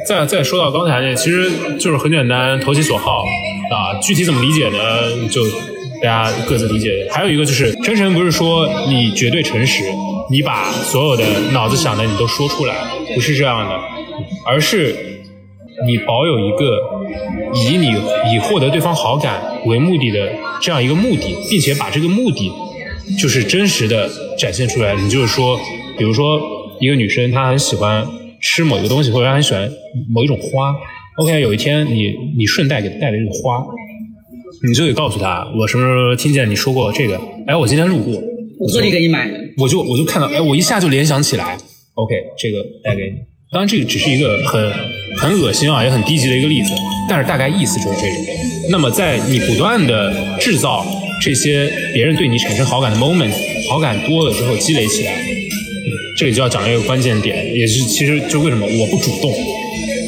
[0.08, 3.26] 再再说到刚才那，其实就是很简单，投其所好
[3.70, 3.92] 啊。
[4.00, 5.28] 具体怎么理解呢？
[5.30, 5.44] 就
[6.02, 7.06] 大家各自理解。
[7.12, 9.84] 还有一个就是，真诚不是说你绝对诚实，
[10.30, 12.74] 你把所有的脑子想的你都说出来，
[13.14, 13.78] 不是这样的，
[14.46, 14.96] 而是
[15.86, 16.80] 你保有一个
[17.52, 17.94] 以你
[18.34, 22.50] 以获得对方好感为目的的这样一个目的，并且把这个目的
[23.18, 24.94] 就是真实的展现出来。
[24.94, 25.60] 你就是说，
[25.98, 26.40] 比如说
[26.80, 28.08] 一个女生她很喜欢
[28.40, 29.70] 吃某一个东西，或者她很喜欢
[30.08, 30.74] 某一种花。
[31.16, 33.64] OK，有一天你你顺带给他带了这个花，
[34.66, 37.20] 你就得告诉他，我什么时候听见你说过这个？
[37.46, 38.14] 哎，我今天路过，
[38.60, 41.58] 我特地给你买的，我就我就看到，哎，我一下就联想起来
[41.94, 43.16] ，OK，这个带给你。
[43.50, 44.72] 当然，这个只是一个很
[45.16, 46.70] 很恶心啊，也很低级的一个例子，
[47.08, 48.24] 但是大概意思就是这种。
[48.70, 50.86] 那么，在你不断的制造
[51.20, 53.32] 这些别人对你产生好感的 moment，
[53.68, 55.14] 好感多了之后积累起来，
[56.18, 59.32] 这里就要讲一个关键点，也是其实就为什么我不主动，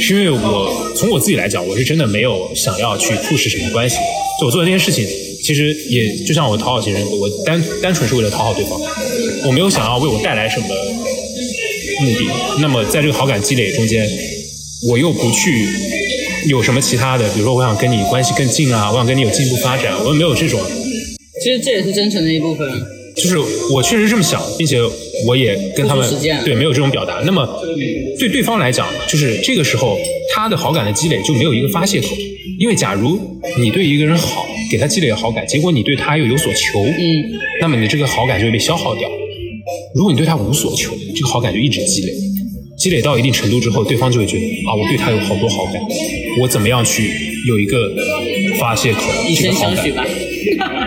[0.01, 3.94] 是因为我从我自己来讲，我是真的没有想要去促使什么关系，
[4.40, 5.07] 就我做的这件事情，
[5.44, 8.81] 其实也就像我讨好型人格，我单单纯是为了讨好对方，
[9.46, 10.66] 我没有想要为我带来什么
[12.01, 12.25] 目的。
[12.61, 14.05] 那么在这个好感积累中间，
[14.88, 15.64] 我又不去
[16.49, 20.61] 有什么其他的，比如说我想跟你关系更近啊，我想跟你有进一步发展，我又没有这种，
[21.40, 22.68] 其实这也是真诚的一部分。
[23.22, 23.38] 就是
[23.72, 24.78] 我确实这么想，并且
[25.26, 26.09] 我也跟他们
[26.44, 27.22] 对没有这种表达。
[27.26, 27.46] 那么
[28.18, 29.98] 对对方来讲，就是这个时候
[30.33, 32.09] 他的好感的积累就没有一个发泄口，
[32.59, 33.20] 因为假如
[33.59, 37.24] 你对一个人好，给他积累了好感，结果你对他又有所求，嗯，
[37.61, 39.09] 那么你这个好感就会被消耗掉。
[39.94, 42.12] 如果你对他无所求，这个好感就一直积累，
[42.78, 45.83] 积累到一定程度之后，对方就会觉得啊，我对他有好多好感，
[46.40, 47.11] 我怎么样去
[47.46, 47.92] 有一个
[48.59, 49.00] 发泄口？
[49.28, 50.06] 以身这个好感相许吧。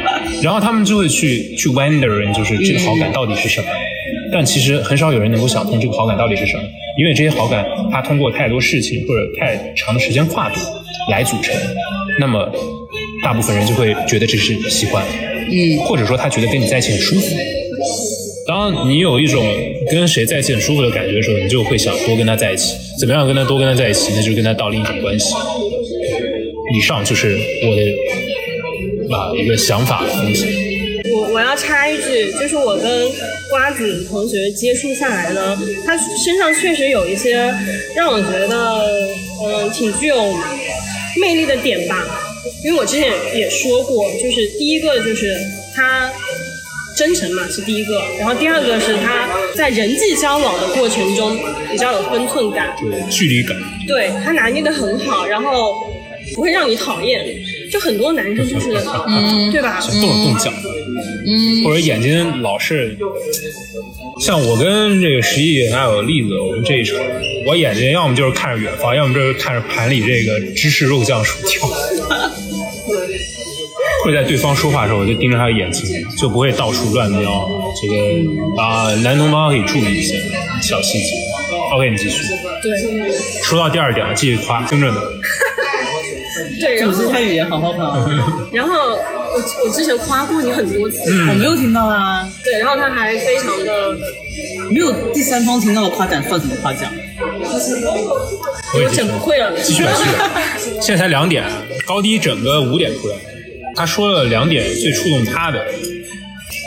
[0.43, 3.67] 然后他们就会去去 wondering，就是这个好感到底是什么？
[4.31, 6.63] 但其实很少有人能够想通这个好感到底是什么，
[6.99, 10.59] 因为这些好感它通过太多事情或者太长的时间跨度
[11.09, 11.55] 来组成，
[12.19, 12.51] 那么
[13.23, 15.03] 大部分人就会觉得这是喜欢，
[15.49, 17.35] 嗯，或者说他觉得跟你在一起很舒服。
[18.45, 19.41] 当你有一种
[19.89, 22.75] 跟谁在一起很舒服的感觉的时候，你就会想多跟他在一起。
[22.99, 24.11] 怎么样跟他多跟他在一起？
[24.13, 25.33] 那就是跟他到另一种关系。
[26.75, 27.81] 以上就是我的
[29.11, 30.71] 啊一个想法的东西。
[31.11, 33.11] 我我要插一句，就是我跟
[33.49, 37.53] 瓜子同学接触下来呢，他身上确实有一些
[37.95, 38.81] 让我觉得，
[39.45, 40.33] 嗯，挺具有
[41.19, 42.05] 魅力的点吧。
[42.63, 45.35] 因为我之前也说过，就是第一个就是
[45.75, 46.09] 他
[46.97, 51.37] 真诚嘛，是第一个，然后第二个是他在人际交往的过程中
[51.69, 53.57] 比较有分寸感，对，距离感。
[53.85, 55.75] 对他拿捏的很好，然后
[56.33, 57.25] 不会让你讨厌。
[57.73, 58.69] 就很多男生就是，
[59.07, 59.79] 嗯，对吧？
[59.81, 60.53] 动手动脚，
[61.25, 62.95] 嗯，或者眼睛老是，
[64.21, 66.95] 像我跟这个十一还有栗子，我们这一场，
[67.47, 71.67] 我眼睛要么就是看着远方，要么就是看着盘里这个芝士肉酱薯条，
[74.05, 75.83] 会在对方说话的时候，我就盯着他的眼睛，
[76.15, 77.49] 就不会到处乱瞄。
[77.81, 80.21] 这个啊，男同胞可以注意一些
[80.61, 81.15] 小细节。
[81.73, 82.21] OK，你继续。
[82.61, 82.71] 对
[83.41, 85.01] 说到第二点了，继续夸，听着呢。
[86.59, 88.09] 对，然后组织下语言好好考。
[88.53, 93.97] 然后我我之前夸过你很多次，我没有听到啊，对，然后他还非常的，
[94.69, 96.91] 没有第三方听到的夸奖算什么夸奖？
[98.75, 100.41] 我整不会了，继续吧，继续吧。
[100.81, 101.43] 现在才两点，
[101.85, 103.15] 高低整个五点出来。
[103.75, 105.59] 他说了两点最触动他的，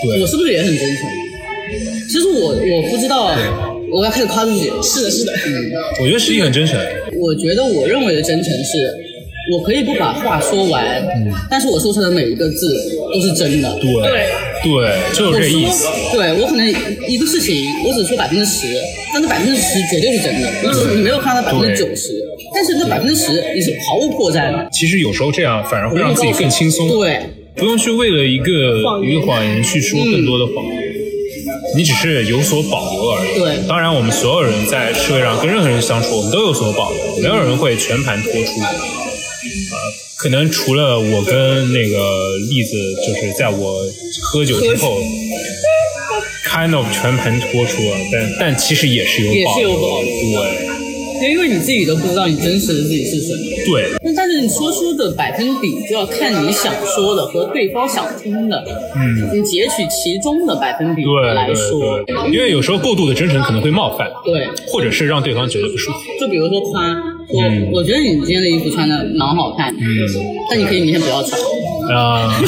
[0.04, 1.08] 对我是不是也很真诚？
[2.08, 3.36] 其实我我不知道，
[3.90, 4.70] 我要开始夸自己。
[4.82, 5.32] 是的，是的。
[5.46, 6.78] 嗯，我觉得十一很真诚。
[7.20, 8.92] 我觉得我认为的真诚是，
[9.52, 10.84] 我可以不把话说完，
[11.48, 12.76] 但是我说出来的每一个字
[13.12, 13.72] 都是真的。
[13.80, 14.26] 对对
[14.64, 15.86] 对，就是这意思。
[16.12, 16.66] 对我可能
[17.08, 17.54] 一个事情，
[17.84, 18.66] 我只说百分之十，
[19.12, 20.50] 但是百分之十绝对是真的，
[20.96, 22.12] 你没有看到百分之九十，
[22.52, 24.68] 但是那百分之十你是毫无破绽的。
[24.72, 27.20] 其实有时候这样反而会让自己更轻松，对，
[27.54, 30.82] 不用去为了一个一个谎言去说更多的谎言。
[31.76, 33.38] 你只是有所保留而已。
[33.38, 38.50] 对当然我们所有人在社会上跟任何人相处，我们都有所保留，没有人会全盘托出。
[40.16, 42.76] 呃，可能除了我跟那个栗子，
[43.06, 43.82] 就是在我
[44.22, 44.98] 喝酒之后
[46.44, 50.02] ，kind of 全盘托出了，但但其实也是有也保留是有保
[51.20, 53.42] 对因为你自己都不知道你真实的自己是什么。
[53.66, 53.90] 对，
[54.40, 62.14] 你说出的百分比就要看你想说的和对方想听的，嗯，你截取其中的百分比来说，对。
[62.14, 65.98] 对，因为有时候过度的真诚可能会冒犯，对，或者是让对方觉得不舒服。
[66.20, 66.82] 就比如说夸
[67.28, 67.70] 我，嗯。
[67.72, 70.06] 我觉得你今天的衣服穿的蛮好看，嗯。
[70.48, 71.40] 但你可以明天不要穿，
[71.92, 72.38] 啊，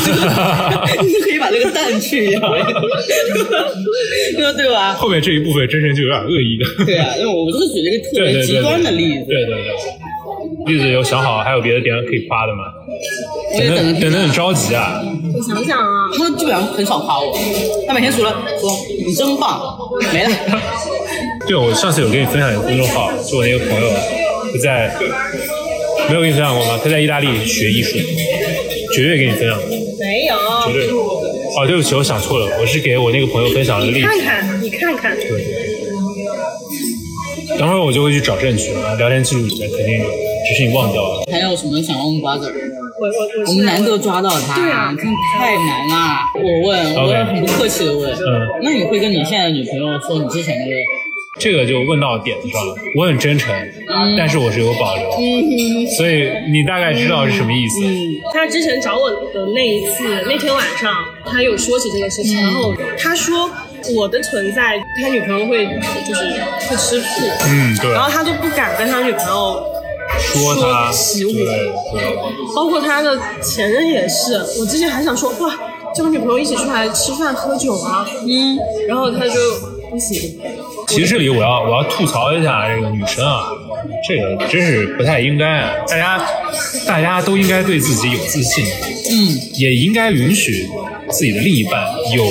[1.03, 2.41] 你就可以把这个蛋去掉，
[4.37, 4.95] 对 对吧？
[4.95, 6.85] 后面这一部分真诚就有点恶意的。
[6.85, 9.73] 对啊，因为我就是举了一个特别极端的例子，对对对。
[10.67, 12.65] 例子有想好，还有别的点可以夸的吗？
[13.59, 15.01] 等等着听得等得很着急啊！
[15.35, 17.39] 我想想啊，他基本上很少夸我，
[17.87, 19.79] 他每天除了说你真棒，
[20.13, 20.31] 没了。
[21.47, 23.89] 对，我上次有跟你分享一个公众号，就我那个朋友，
[24.53, 24.95] 他在
[26.09, 26.79] 没有跟你分享过吗？
[26.83, 27.97] 他在意大利学艺术，
[28.93, 29.69] 绝对给你分享过，
[30.01, 30.89] 没有，绝对。
[31.57, 34.07] 哦，对不起，我想错了，我是给我那个朋友分享了例子。
[34.07, 35.69] 看看，你看看，对。
[37.59, 40.07] 等会儿我就会去找证据，聊天记录里面肯定有，
[40.49, 41.25] 只是你忘掉了。
[41.31, 42.55] 还有什么想问瓜子儿？
[43.01, 46.19] 我我我们难得抓到他，对啊真的太难了。
[46.35, 50.65] 我问，我也很不客气的问，嗯那你会跟你现在的女朋友说你之前的？
[51.39, 52.75] 这个就问到点子上了。
[52.97, 53.55] 我很真诚，
[54.17, 55.09] 但是我是有保留，
[55.97, 57.87] 所以你大概知道是什么意思。
[57.87, 60.93] 嗯他之前找我的那一次，那天晚上
[61.25, 63.49] 他有说起这个事情，然后他说
[63.95, 65.65] 我的存在，他女朋友会
[66.07, 66.23] 就是
[66.69, 67.07] 会吃醋，
[67.47, 68.03] 嗯，对然。
[68.03, 69.63] 后他就不敢跟他女朋友
[70.19, 71.33] 说他，起我
[72.55, 74.35] 包括他的前任也是。
[74.61, 75.55] 我之前还想说，哇，
[75.95, 79.35] 叫我女朋友一起出来吃饭喝酒啊，嗯，然后他就
[79.91, 80.39] 不行，
[80.87, 83.49] 其实这里我要我要吐槽一下这个女生啊，
[84.07, 85.75] 这个真是不太应该啊！
[85.89, 86.27] 大家
[86.87, 88.65] 大家都应该对自己有自信，
[89.11, 90.69] 嗯，也应该允许
[91.11, 92.25] 自己的另一半有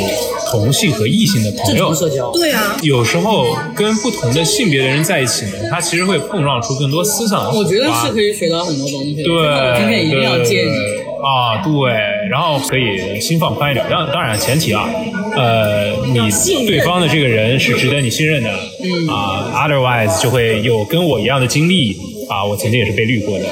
[0.52, 1.94] 同性和异性的朋友。
[1.94, 2.32] 社交。
[2.32, 7.58] 对啊，有时候跟不同的性别的人在一起呢，他其实会碰撞出更多思想的火花。
[7.60, 9.24] 我觉得是可以学到很多东西的。
[9.24, 10.74] 对，我今天一定要见你。
[10.74, 11.92] 对啊，对，
[12.30, 13.86] 然后可以心放宽一点。
[13.90, 14.88] 当当然前提啊，
[15.36, 18.50] 呃，你对方的这个人是值得你信任的，
[18.84, 21.98] 嗯啊，otherwise 就会有跟我一样的经历
[22.30, 23.46] 啊，我曾经也是被绿过的。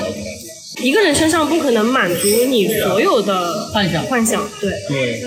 [0.83, 5.23] 一个人身上不可能满足你所有的幻想幻想，对，对，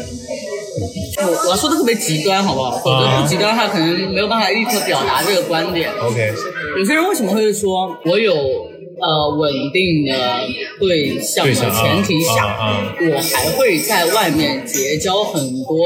[1.23, 2.79] 我我要说的特别极端，好不好？
[2.79, 5.91] 否则不极端，的话可能没有办法立刻表达这个观点。
[6.01, 6.33] OK，
[6.79, 10.41] 有些人为什么会说我有呃稳定的
[10.81, 15.77] 对象的前提下，啊啊我还会在外面结交很多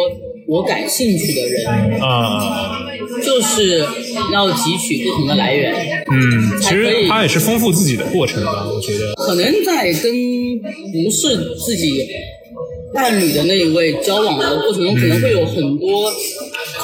[0.48, 2.80] 我感兴趣的人，啊，
[3.24, 3.78] 就是
[4.32, 6.04] 要汲取不同的来源。
[6.10, 9.14] 嗯，其实他也是丰富自己的过程吧，我觉得。
[9.14, 10.12] 可能在跟
[10.92, 12.06] 不是自己
[12.94, 16.12] 伴侣的那一位交往的过程中，可能会有很多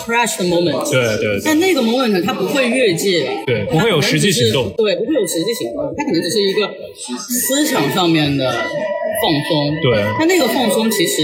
[0.06, 0.90] crash 的 moment。
[0.90, 4.72] 对对对但那个 moment 呢，它不会越界，对，不会有实际行动。
[4.76, 6.68] 对，不会有实际行动，它可能只是一个
[7.28, 9.76] 思想上面的放松。
[9.82, 11.22] 对它那个放松其实，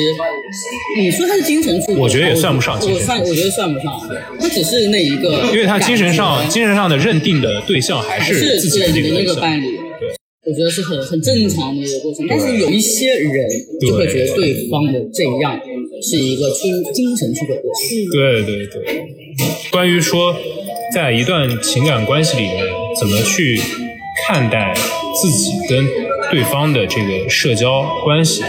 [0.99, 4.01] 你说它是精神出轨，我觉得也算不上我算，我觉得算不上，
[4.38, 9.25] 它只是那一个，因为他精神上精神上的认定的对象还是是自己的那。
[9.25, 9.81] 个伴侣。
[10.44, 13.48] 对，我觉得是很很正常的一个过程，但是有一些人
[13.80, 15.59] 就会觉得对方的这样
[16.02, 17.83] 是一个出精神出轨的过程。
[18.12, 19.07] 对对对，
[19.70, 20.37] 关于说
[20.94, 22.66] 在一段情感关系里面
[23.00, 23.59] 怎么去
[24.26, 24.74] 看待
[25.20, 25.87] 自己跟
[26.30, 28.42] 对方的这个社交关系，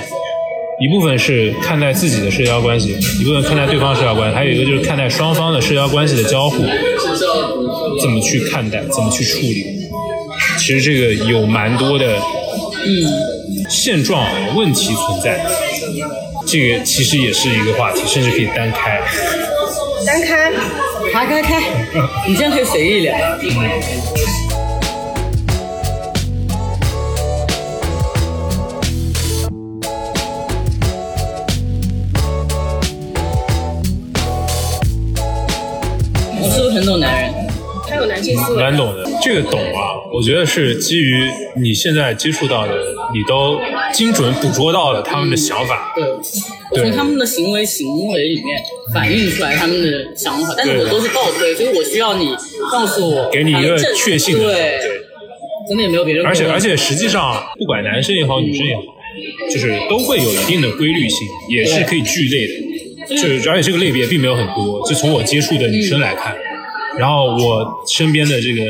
[0.82, 2.90] 一部分是看待自己的社交关系，
[3.22, 6.58] 一部分看待对方的社交关系，还有一个就是看待双方的社交关系的交互，
[8.02, 9.75] 怎么去看待，怎么去处理。
[10.66, 12.18] 其实这个有蛮多的
[12.88, 15.40] 嗯，现状问题存在，
[16.48, 19.00] 这个其实也是一个话题，甚至可以单开。
[20.08, 20.52] 单开，
[21.14, 21.62] 开开开，
[22.28, 23.16] 你这样可以随意聊。
[36.42, 37.25] 我是不是很懂男人？
[38.06, 39.04] 他有男性思维，蛮懂的。
[39.24, 41.28] 这个懂啊，我觉得是基于
[41.62, 42.74] 你现在接触到的，
[43.14, 43.60] 你都
[43.94, 45.94] 精准捕捉到了他们的想法。
[46.72, 48.62] 对，从他们的行为行为里面
[48.94, 52.36] 反映出来他们的想法，但是我都是倒推，所以我需要你
[52.72, 54.82] 告诉我，给你一个这确信的对，对，
[55.70, 56.26] 真的也没有别人。
[56.26, 58.82] 而且而且实际上，不管男生也好，女生也好，
[59.52, 62.66] 就是都会有一定的规律性，也是可以聚类的。
[63.08, 66.36] 就是而且这个类别并没有很多，就从我接触的女生来看，
[66.98, 68.64] 然后我身边的这个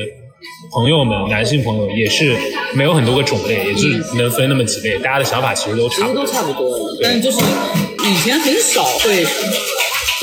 [0.72, 2.36] 朋友们，男性朋友也是
[2.74, 6.26] 没有很多个种类，也就是能分那么几类，大家的想法其实都其差不多。
[6.26, 9.26] 差不多，但就是以前很少会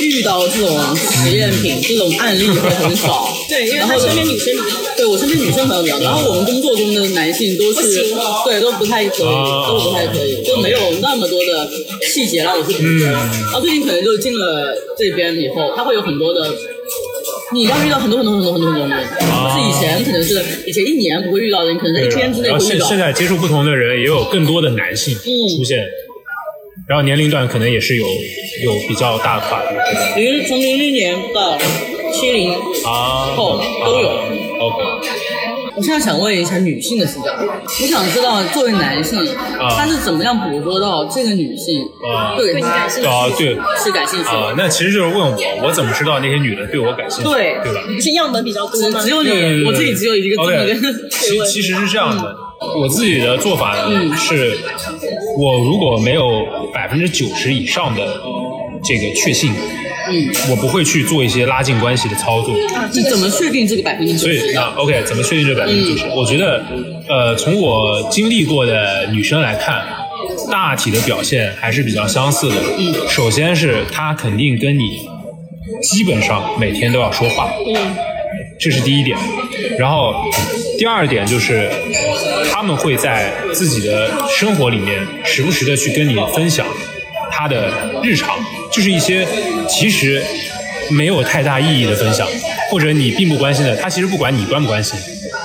[0.01, 3.29] 遇到这种实验品、这种案例会很少。
[3.49, 11.71] 对，因为然后他身边女生比较对我身边女生朋友比较多，然后我们工作中的男性都是行对都不太可以，啊都不太可以，就没有那么多的
[12.03, 13.07] 细节让我去捕捉。
[13.09, 16.53] 然后最近可能就进了这边以后，他会有很多的。
[17.53, 22.59] 你要遇到很多很多很多很多很多人，就是以前可能是以前一年不会遇到的，你可能在一天之内会遇到。
[22.59, 25.79] 现现在接触不同的人，也有更多的男性出现，
[26.89, 28.07] 然后年龄段可能也是有
[28.65, 29.69] 有比较大的跨度
[30.17, 31.59] 零从零零年到
[32.13, 32.53] 七零
[32.85, 34.09] 啊，后都有。
[34.59, 34.85] OK，
[35.77, 37.27] 我现在想问一下女性的视角，
[37.83, 39.19] 我想知道作为男性，
[39.77, 47.81] 他是怎么样捕捉到这个女性啊对他感兴趣啊对是感兴趣啊的？，那其实就是问我，我怎么知道那些女的对我感兴趣，对对吧？
[47.87, 49.01] 不是样本比较多吗？
[49.01, 52.37] 只只有对你，我自己只有一个这么 OK，一个其 其实是这样的，
[52.79, 54.59] 我自己的做法呢、嗯是，
[55.39, 58.21] 我如果没有百分之九十以上的
[58.85, 59.53] 这个确信，
[60.13, 62.55] 嗯，我不会去做一些拉近关系的操作。
[62.93, 64.55] 你怎么确定这个百分之九十所以？
[64.55, 66.07] 啊，OK，怎么确定这百分之九十？
[66.15, 66.63] 我觉得，
[67.09, 69.83] 呃，从我经历过的女生来看，
[70.51, 72.57] 大体的表现还是比较相似的。
[72.79, 74.85] 嗯，首先是她肯定跟你
[75.83, 77.51] 基本上每天都要说话。
[77.67, 77.75] 嗯，
[78.61, 79.17] 这是第一点。
[79.79, 80.15] 然后
[80.79, 81.71] 第二点就是，
[82.51, 86.67] 他们会在自己的生活里面时不时的去跟你分享
[87.31, 87.71] 他的
[88.03, 88.37] 日常，
[88.73, 89.27] 就是一些
[89.69, 90.23] 其实
[90.91, 92.27] 没有太大意义的分享，
[92.71, 94.99] 或者你并不关心的，他其实不管你关不关心，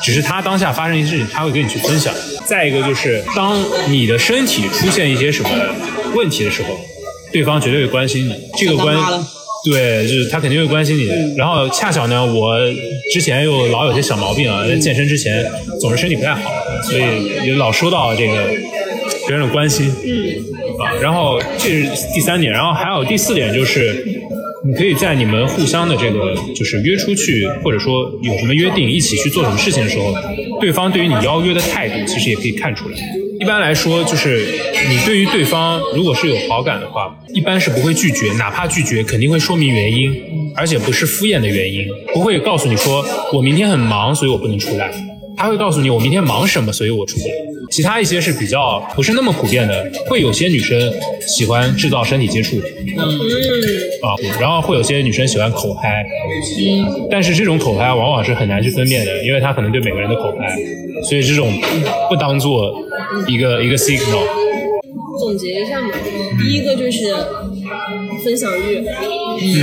[0.03, 2.13] 只是他当下发生一些事情，他会跟你去分享。
[2.45, 5.49] 再一个就是，当你的身体出现一些什么
[6.15, 6.69] 问题的时候，
[7.31, 8.35] 对方绝对会关心你。
[8.57, 8.95] 这个关
[9.65, 11.35] 对，就是他肯定会关心你。
[11.35, 12.55] 然后恰巧呢，我
[13.13, 15.45] 之前又老有些小毛病啊，在健身之前
[15.81, 16.49] 总是身体不太好，
[16.83, 18.57] 所以也老收到这个别
[19.27, 19.91] 人的关心。
[20.03, 20.09] 嗯，
[20.79, 24.05] 啊，然后这是第三点，然后还有第四点就是，
[24.65, 30.13] 你可以在你们互相的这个就是约出去，或者说有什么约定，一起去做什么事情的时候，
[30.59, 32.95] 对方对于你邀约的态度，其实也可以看出来。
[33.39, 34.47] 一般来说，就是
[34.89, 40.11] 你对于对方如果是有好感的话，一般是不会拒绝，哪怕拒绝，肯定会说明原因，
[40.55, 44.89] 而且不是敷衍的原因，不会告诉你说我明天很忙，所以我不能出来。
[45.37, 47.33] 他会告诉你我明天忙什么，所以我出不来。
[47.69, 50.91] 其他一些是比较不是那么普遍的，会有些女生
[51.21, 52.57] 喜欢制造身体接触，
[52.97, 53.03] 嗯，
[54.01, 56.05] 啊，然后会有些女生喜欢口嗨，
[57.09, 60.57] 但是这种口嗨往往是很难去分辨的，因为她可能对每个人的口嗨，
[61.03, 61.51] 所以这种
[62.09, 62.73] 不当做
[63.27, 64.23] 一个一个 signal。
[65.19, 65.89] 总结一下嘛，
[66.39, 67.11] 第一个就是
[68.23, 68.83] 分享欲，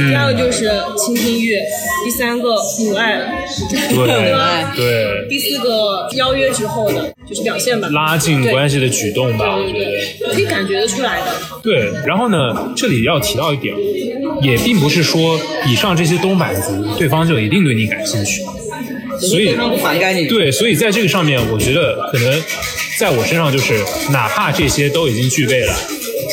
[0.09, 1.57] 第二个就是倾听欲，
[2.05, 3.47] 第三个母爱，
[3.95, 4.65] 对爱。
[4.77, 9.85] 对，第四个邀约之后的就是表现吧，拉近关系的举动吧，我对觉得。
[9.85, 11.27] 对对，可以感觉得出来的。
[11.63, 13.75] 对，然后呢，这里要提到一点，
[14.43, 15.39] 也并不是说
[15.69, 18.43] 以上这些都满足，对方就一定对你感兴趣，
[19.21, 19.55] 所以
[20.29, 22.43] 对，所以在这个上面，我觉得可能
[22.99, 23.81] 在我身上就是，
[24.11, 25.75] 哪怕这些都已经具备了，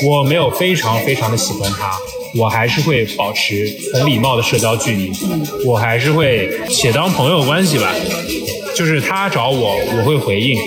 [0.04, 1.92] 我没有非常非常的喜欢他，
[2.36, 5.12] 我还是会保持很礼貌的社交距离，
[5.66, 7.94] 我还是会且当朋友关系吧。
[8.74, 10.58] 就是他找我，我会回应，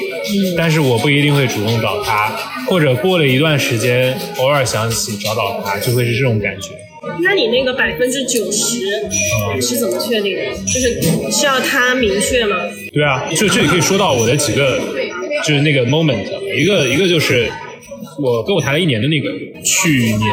[0.58, 2.28] 但是我不一定会主动找他，
[2.68, 6.68] 或者过了一段时间，偶尔想起找找他，就会是这种感觉。
[7.22, 8.80] 那你那个百分之九十
[9.60, 10.42] 是怎么确定的？
[10.66, 11.00] 就是
[11.32, 12.56] 是要他明确吗？
[12.92, 14.78] 对啊，就这里可以说到我的几个，
[15.44, 16.24] 就是那个 moment，
[16.54, 17.50] 一个一个就是
[18.18, 19.28] 我跟我谈了一年的那个，
[19.62, 20.32] 去年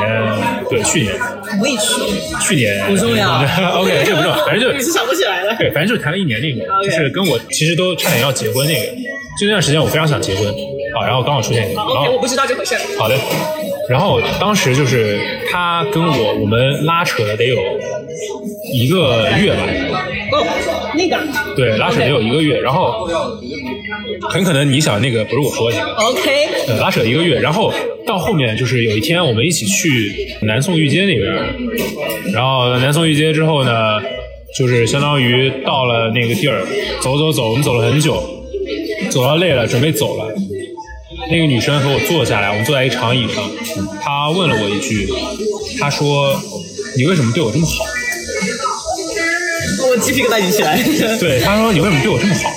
[0.69, 1.13] 对去年
[1.61, 3.41] 我也去，去年不重要
[3.79, 5.55] OK，这不重要，反正就 你是想不起来了。
[5.57, 8.85] 对，反正就是谈了一年那个就是跟我其实都差点要结婚那个，
[9.39, 10.45] 就那段时间我非常想结婚，
[10.95, 12.75] 好，然后刚好出现一个，然好我不知道这回事。
[12.97, 13.15] 好的，
[13.89, 15.19] 然后当时就是
[15.51, 17.57] 他跟我我们拉扯了得有
[18.73, 21.17] 一个月吧，哦，那个
[21.55, 23.07] 对，拉扯得有一个月，然后
[24.29, 25.77] 很可能你想那个不是我说的。
[25.95, 27.73] OK，呃，拉扯一个月，然后
[28.05, 31.33] 到后面就是有一天我们一起去南宋御街那边，
[32.33, 33.99] 然后南宋御街之后呢，
[34.57, 36.65] 就是相当于到了那个地儿，
[37.01, 38.23] 走走走，我们走了很久，
[39.09, 40.33] 走到累了，准备走了。
[41.29, 43.43] 那个女生和我坐下来，我们坐在一长椅上，
[44.01, 45.07] 她问了我一句，
[45.79, 46.35] 她说
[46.97, 47.83] ：“你为什么对我这么好？”
[49.91, 50.81] 我鸡皮疙瘩已经起来。
[51.19, 52.49] 对，他说：“你为什么对我这么好？”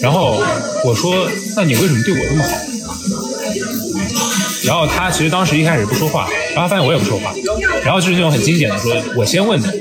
[0.00, 0.40] 然后
[0.84, 2.50] 我说：“那你为什么对我这么好？”
[4.64, 7.32] 然后他其实当时一开始不说话，然后发现我也不说话，
[7.82, 9.72] 然后就是那种很经典的说：“我先问的，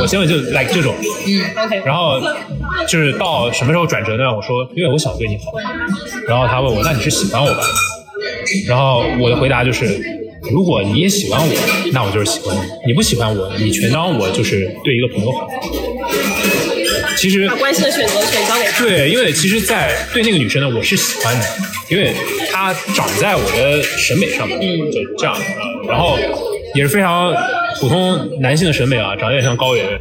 [0.00, 0.94] 我先问就 like 这种。”
[1.64, 2.20] OK，然后
[2.86, 4.24] 就是到什么时候转折呢？
[4.34, 5.52] 我说：“因为我想对你好。”
[6.28, 7.62] 然后他问我：“那你是喜欢我吧？”
[8.68, 9.98] 然后我的回答就是
[10.52, 11.54] ：“如果你也喜欢我，
[11.92, 15.48] 那我就是喜欢你；你不喜欢我，你全当我就是对一个朋友好。
[17.16, 18.84] 其实把关系的选择权交给他。
[18.84, 21.46] 对，因为其实，在对那个女生呢，我是喜欢的，
[21.88, 22.12] 因为
[22.52, 25.40] 她长在我的审美上面，嗯，就这样啊。
[25.88, 26.18] 然后
[26.74, 27.32] 也是非常
[27.80, 30.00] 普通男性的审美啊，长得有点像高圆圆。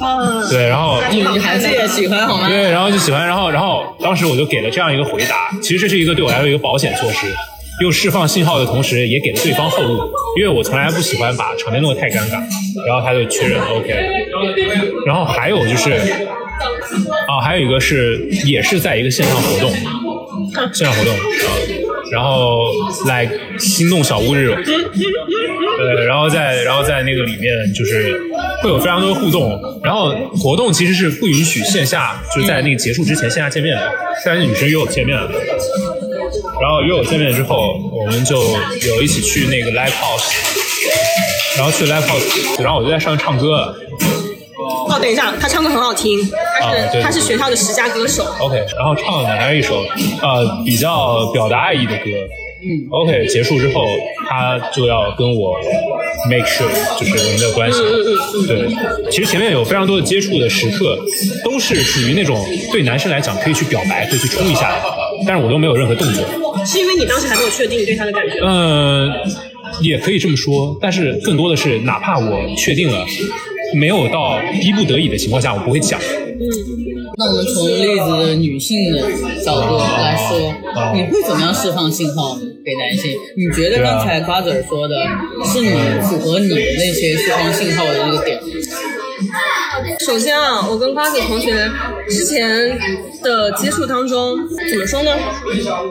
[0.00, 2.48] 啊，对，然后女女孩子也喜欢好吗？
[2.48, 7.26] 对，然后就喜欢，然后然后当时我就给了这样一个回答，其实这是一个对我来说一个保险措施，
[7.80, 9.98] 又释放信号的同时，也给了对方后路，
[10.38, 12.38] 因为我从来不喜欢把场面弄得太尴尬，
[12.86, 13.94] 然后他就确认 OK，
[15.06, 19.70] 然后还有就是，啊，还有一个是也是在一个线上活动，
[20.72, 21.14] 线上活动，
[22.12, 22.70] 然后
[23.06, 23.28] 来
[23.58, 28.12] 心动小屋这种，对，然后在然后在那个里面就是
[28.62, 33.90] 会有非常多的互动，然后活动其实是不允许线下就是在那个结束之前线下见面的，
[34.26, 35.30] 但是女生约我见面了。
[36.60, 38.40] 然后约我见面之后，我们就
[38.86, 40.30] 有一起去那个 live house，
[41.56, 43.74] 然后去 live house，然后我就在上面唱歌。
[44.88, 46.20] 哦，等一下，他唱歌很好听，
[46.60, 48.24] 他是他是学校的十佳歌手。
[48.40, 49.84] OK，然后唱的还是一首
[50.22, 52.04] 呃比较表达爱意的歌。
[52.62, 53.84] 嗯，OK，结束之后，
[54.28, 55.56] 他就要跟我
[56.28, 57.78] make sure 就是我们的关系。
[58.46, 58.68] 对，
[59.10, 60.98] 其实前面有非常多的接触的时刻，
[61.42, 64.82] 都是属于那种对男生来讲可以去表白，可以去冲一下的，
[65.26, 66.24] 但是我都没有任何动作。
[66.66, 68.38] 是因为你当时还没有确定你对他的感觉。
[68.44, 69.10] 嗯，
[69.80, 73.06] 也可以这么说，但是更多的是，哪怕我确定了，
[73.74, 75.98] 没有到逼不得已的情况下，我不会讲。
[77.18, 79.02] 那我们从例子的女性的
[79.44, 83.12] 角度来说，啊你会怎么样释放信号给男性？
[83.36, 84.94] 你觉得刚才瓜子儿说的
[85.44, 85.70] 是你
[86.00, 88.40] 符合你的那些释放信号的这个点？
[90.00, 91.70] 首先啊，我跟瓜子同学
[92.08, 92.78] 之前
[93.22, 94.38] 的接触当中，
[94.70, 95.12] 怎么说呢？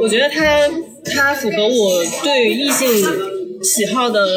[0.01, 0.67] 我觉得他
[1.13, 2.87] 他符合我对异性
[3.63, 4.27] 喜好的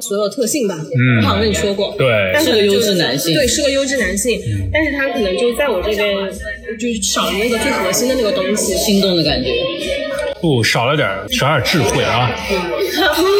[0.00, 0.74] 所有特性吧。
[0.76, 1.94] 嗯我好像跟你说过。
[1.98, 2.08] 对
[2.42, 4.40] 是个优质男性对，是个优质男性，
[4.72, 6.14] 但是他可能就在我这边
[6.78, 8.74] 就是少了那个最核心的那个东西。
[8.74, 9.50] 心动的感觉，
[10.42, 12.28] 不少了点儿，少点儿智慧啊。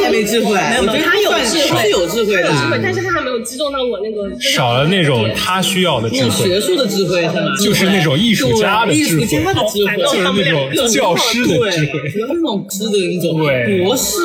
[0.02, 4.30] 太没智慧，没有没有他有智慧是有智慧的，智慧，但是他还没有击中到我那个。
[4.40, 7.56] 少了那种他需要的智有慧学，术的智慧是吗？
[7.60, 11.70] 就是那种艺术家的对智慧就是那种教师的智慧。
[11.70, 14.20] 对，那种师的那种对博士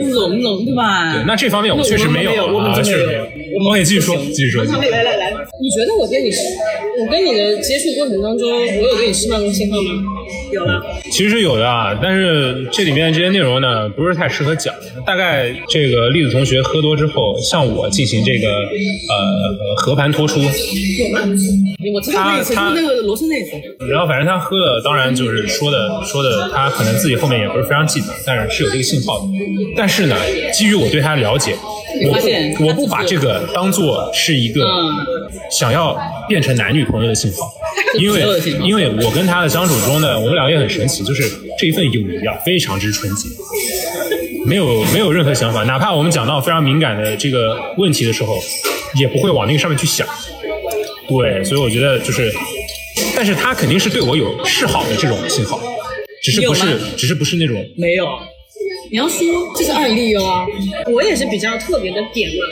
[0.00, 1.12] 那种那种对吧？
[1.14, 3.26] 对，那这方面我确实没有啊，确实没有。
[3.64, 4.64] 我可以继续说，继续说。
[4.64, 6.30] 继续说来来来，你觉得我跟你，
[7.00, 10.02] 我跟你的接触过程当中，我有对你释放过信号吗？
[10.52, 10.82] 有了。
[11.10, 14.74] 其实是有的啊，但是这里面这些内容呢，不是太适合讲。
[15.06, 23.50] 大概这个栗子同学喝多之后，向我进行这个呃和盘托出，我知道那个谁，他那个罗森那次，
[23.88, 29.26] 然后反正他喝了，当然就是说的说的，他可能自己后面也不是非常记得，但是是有这个信号的。
[29.76, 30.16] 但是呢，
[30.52, 31.54] 基于我对他的了解，
[32.12, 34.90] 发现不我不把这个当做是一个嗯
[35.50, 35.96] 想要
[36.28, 37.52] 变成男女朋友的信号，
[37.98, 38.22] 因为
[38.62, 41.22] 因为我跟他的相处中呢，我们两个也很神奇，就是
[41.58, 43.28] 这一份友谊啊，非常之纯洁。
[44.46, 48.38] 没有没有任何想法，哪怕我们讲到非常敏感的这个问题的时候，
[48.98, 50.06] 也不会往那个上面去想。
[51.08, 52.30] 对，所以我觉得就是，
[53.16, 55.60] 但是他肯定是对我有示好的这种信号，
[56.22, 58.06] 只是不是只是不是那种没有。
[58.90, 59.26] 你要说
[59.56, 60.46] 这是案例哦，
[60.92, 62.44] 我也是比较特别的点嘛，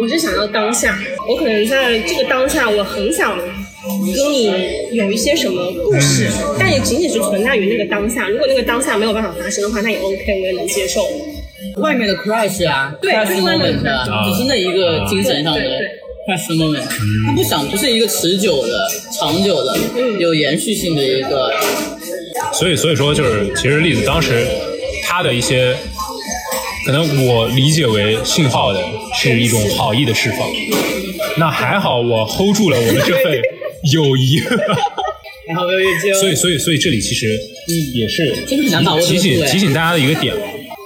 [0.00, 4.52] 我是想要当下，我可能在这个当下，我很想跟你
[4.92, 6.28] 有一些什么故事，
[6.58, 8.28] 但也仅仅是存在于那个当下。
[8.28, 11.02] 如果那个当下没有办法发生的话，那也 OK，我也能接受。
[11.76, 15.60] 外面的 crush 啊对，crush 外面 moment 的啊，只是那一个精神上的
[16.28, 16.82] crush moment，
[17.26, 18.86] 他不想不是一个持久的、
[19.18, 19.78] 长久的、
[20.18, 21.52] 有延续性的一个
[22.52, 24.46] 所以所以说就是，其实栗子当时
[25.04, 25.76] 他的一些，
[26.84, 28.82] 可能我理解为信号的
[29.14, 30.48] 是一种好意的释放。
[31.38, 33.40] 那还好我 hold 住了我们这份
[33.92, 34.36] 友谊，
[35.46, 37.38] 然后没有越界所以所以所以这里其实
[37.94, 40.34] 也是提醒提醒大家的一个点，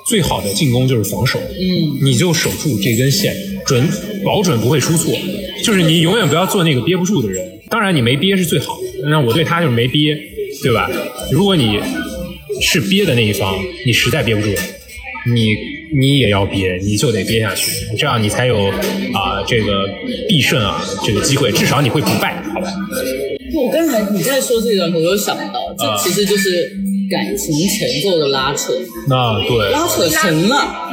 [0.06, 1.38] 最好的进攻就是防守。
[1.38, 3.34] 嗯，你就守住这根线，
[3.66, 3.88] 准
[4.24, 5.14] 保准不会出错。
[5.62, 7.60] 就是你永远不要做那个憋不住的人。
[7.70, 9.08] 当然，你没憋是最好的。
[9.08, 10.16] 那我对他就是没憋，
[10.62, 10.90] 对吧？
[11.32, 11.80] 如果你
[12.60, 14.48] 是憋的那一方，你实在憋不住，
[15.26, 15.54] 你
[15.96, 18.68] 你也要憋，你就得憋下去，这样你才有
[19.12, 19.88] 啊、这个
[20.28, 22.68] 必胜啊这个机会，至少你会不败，好吧？
[23.54, 26.68] 我刚才你在说这个，我有想到，这啊其实就是
[27.08, 28.72] 感情前奏的拉扯，
[29.08, 30.83] 那对，拉扯成了，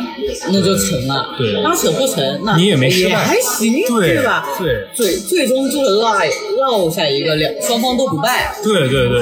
[0.51, 1.35] 那就成了。
[1.37, 4.45] 对拉扯不成，那你也没失败还行，对吧？
[4.59, 6.15] 对最最终就是落
[6.57, 8.53] 落下一个两双方都不败。
[8.63, 9.21] 对对对，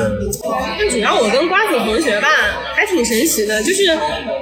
[0.78, 2.28] 但主要我跟瓜子同学吧，
[2.76, 3.84] 还挺神奇的，就是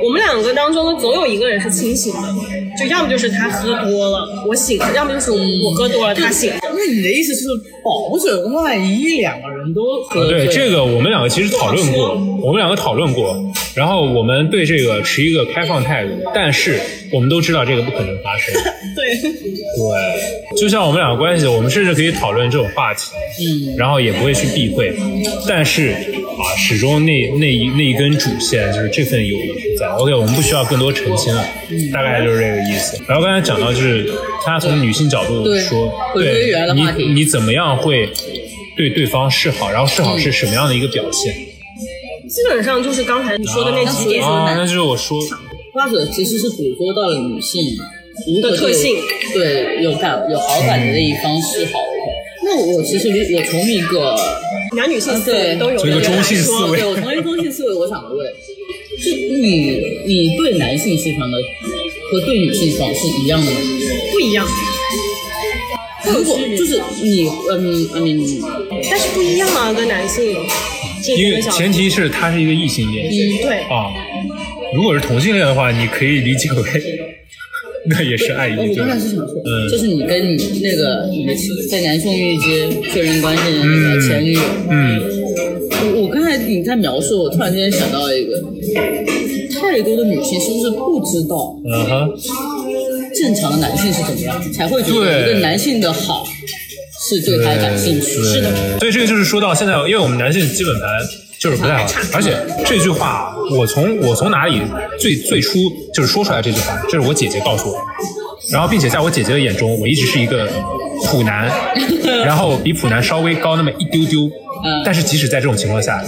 [0.04, 2.22] 我们两个当中总有一个人是清醒的，
[2.80, 6.60] 就要么就是他喝多了，我醒了；要么就是我喝多了，他醒了。
[6.78, 7.48] 那你的意思是
[7.84, 13.36] 保准万一两个人都喝啊，对这个我们两个其实讨论过，我们两个讨论过，
[13.76, 16.80] 然后我们对这个持一个开放态度，但是
[17.12, 18.54] 我们都知道这个不可能发生。
[18.98, 24.94] 对，对，就像我们两个关系，我们甚至可以讨论这种话题，嗯，然后也不会去避讳，
[25.48, 29.88] 但是啊，始终那那一那一根主线就是这份友谊是在。
[29.88, 31.44] OK，我们不需要更多澄清了，
[31.94, 32.98] 大概就是这个意思。
[33.08, 34.12] 然后刚才讲到就是
[34.46, 36.54] 他从女性角度说，对
[36.98, 38.10] 你你怎么样会
[38.76, 41.34] 对对方示好，然后示好是什么样的一个表现？
[42.28, 44.22] 基本上就是刚才你说的那几点。
[44.22, 45.18] 啊，那就是我说，
[45.74, 47.64] 花者其实是捕捉到了女性
[48.42, 48.96] 的特性
[49.34, 51.80] 对有感有好感的那一方示好。
[52.44, 54.16] 那我其实我从一个
[54.76, 58.28] 男女性思维都有从一个的来中性思说维对我从一个中性思维，我想问，
[59.00, 61.38] 是你你对男性市场的
[62.12, 63.58] 和对女性市场是一样的吗？
[64.12, 64.46] 不一样，
[66.06, 68.42] 如果就是你嗯嗯
[68.90, 70.36] 但是不一样啊，跟男性
[71.18, 73.12] 因为前提是他是一个异性恋嗯
[73.44, 73.94] 对，啊，
[74.74, 76.62] 如果是同性恋的话，你可以理解为
[77.90, 79.70] 那也是爱意，我刚才是想说，嗯。
[79.70, 81.34] 就是你跟你那个你的
[81.70, 85.00] 在南宋遇街确认关系的那个前女友，嗯，
[85.96, 88.27] 我我刚才你在描述，我突然间想到一个，
[89.60, 92.14] 太多的女性是不是不知道嗯哼，
[93.16, 96.26] 正常的男性是怎么样，才会觉得一个男性的好
[97.10, 98.22] 是对他感兴趣？
[98.24, 100.88] 是的，所以这个就是说到现在，因为我们男性基本盘
[101.40, 104.62] 就是不太好，而且这句话我从我从哪里
[105.00, 105.60] 最最初
[105.94, 107.80] 就是说出来这句话，这是我姐姐告诉我的，
[108.52, 110.50] 然后并且在我姐姐的眼中，我一直是一个
[111.06, 111.52] 普男，
[112.26, 114.30] 然后比普男稍微高那么一丢丢。
[114.64, 116.04] 嗯但是即使在这种情况下，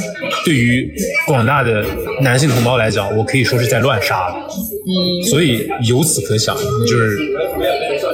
[0.45, 0.89] 对于
[1.27, 1.85] 广大的
[2.21, 4.35] 男性同胞来讲，我可以说是在乱杀的。
[4.37, 6.55] 嗯，所以由此可想，
[6.87, 7.17] 就是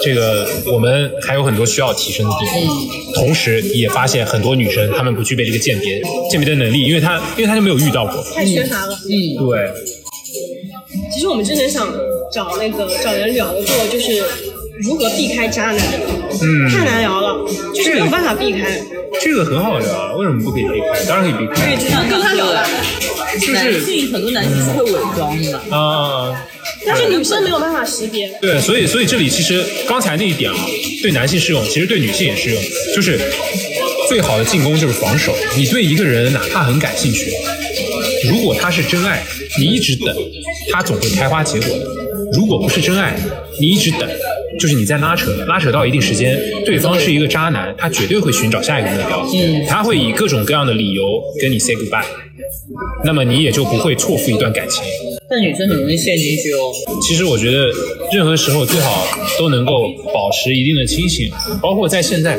[0.02, 2.56] 这个我们还有很多需要提升的地方。
[3.14, 8.22] 同时也发现很多女生她们不具备这个鉴别鉴别的能力，因为她因为她就没有遇到过。
[8.34, 8.94] 太缺乏了。
[9.06, 9.72] 嗯，对，
[11.14, 11.88] 其实我们之前想
[12.34, 14.22] 找那个找人聊过，就是
[14.84, 15.78] 如何避开渣男，
[16.42, 18.80] 嗯，太难聊了，就是没有办法避开。
[19.22, 21.06] 这个很好聊啊，为什么不可以避开？
[21.06, 21.66] 当然可以避开。
[21.66, 22.66] 对就像刚才聊的，
[23.40, 26.46] 就是男性很多男性是会伪装的，啊！
[26.86, 28.28] 但是女生没有办法识别。
[28.42, 30.58] 对，所以所以这里其实刚才那一点啊，
[31.02, 32.62] 对男性适用，其实对女性也适用，
[32.94, 33.18] 就是
[34.10, 35.34] 最好的进攻就是防守。
[35.56, 37.32] 你对一个人哪怕很感兴趣，
[38.30, 39.24] 如果他是真爱，
[39.58, 40.14] 你一直等，
[40.72, 41.86] 他总会开花结果的。
[42.34, 43.18] 如果不是真爱，
[43.60, 44.02] 你一直等，
[44.60, 52.06] 就是你在拉扯，拉扯到一定时间，对方是一个渣男，他绝对会寻找下一个目标，嗯他会以各种各样的理由跟你 say goodbye，
[53.04, 54.84] 那么你也就不会错付一段感情。
[55.28, 56.72] 但女生很容易陷进去哦。
[57.02, 57.68] 其实我觉得，
[58.14, 59.08] 任何时候最好
[59.40, 62.38] 都能够保持一定的清醒，包括在现在，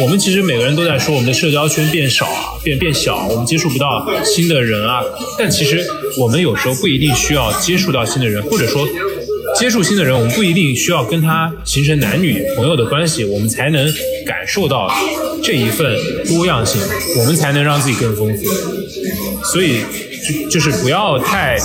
[0.00, 5.00] 我们其实每个人都在说我们的社交圈变少啊，变变小，我们接触不到新的人啊。
[5.38, 5.86] 但其实
[6.18, 8.84] 我们有时候不一定需要接触到新的人，或者说
[9.58, 13.86] 接触新的人，我们不一定需要跟他形成男女朋友的关系，我们才能
[14.26, 14.92] 感受到
[15.42, 15.96] 这一份
[16.26, 16.80] 多样性，
[17.18, 18.44] 我们才能让自己更丰富。
[19.52, 19.80] 所以
[20.50, 21.56] 就就是不要太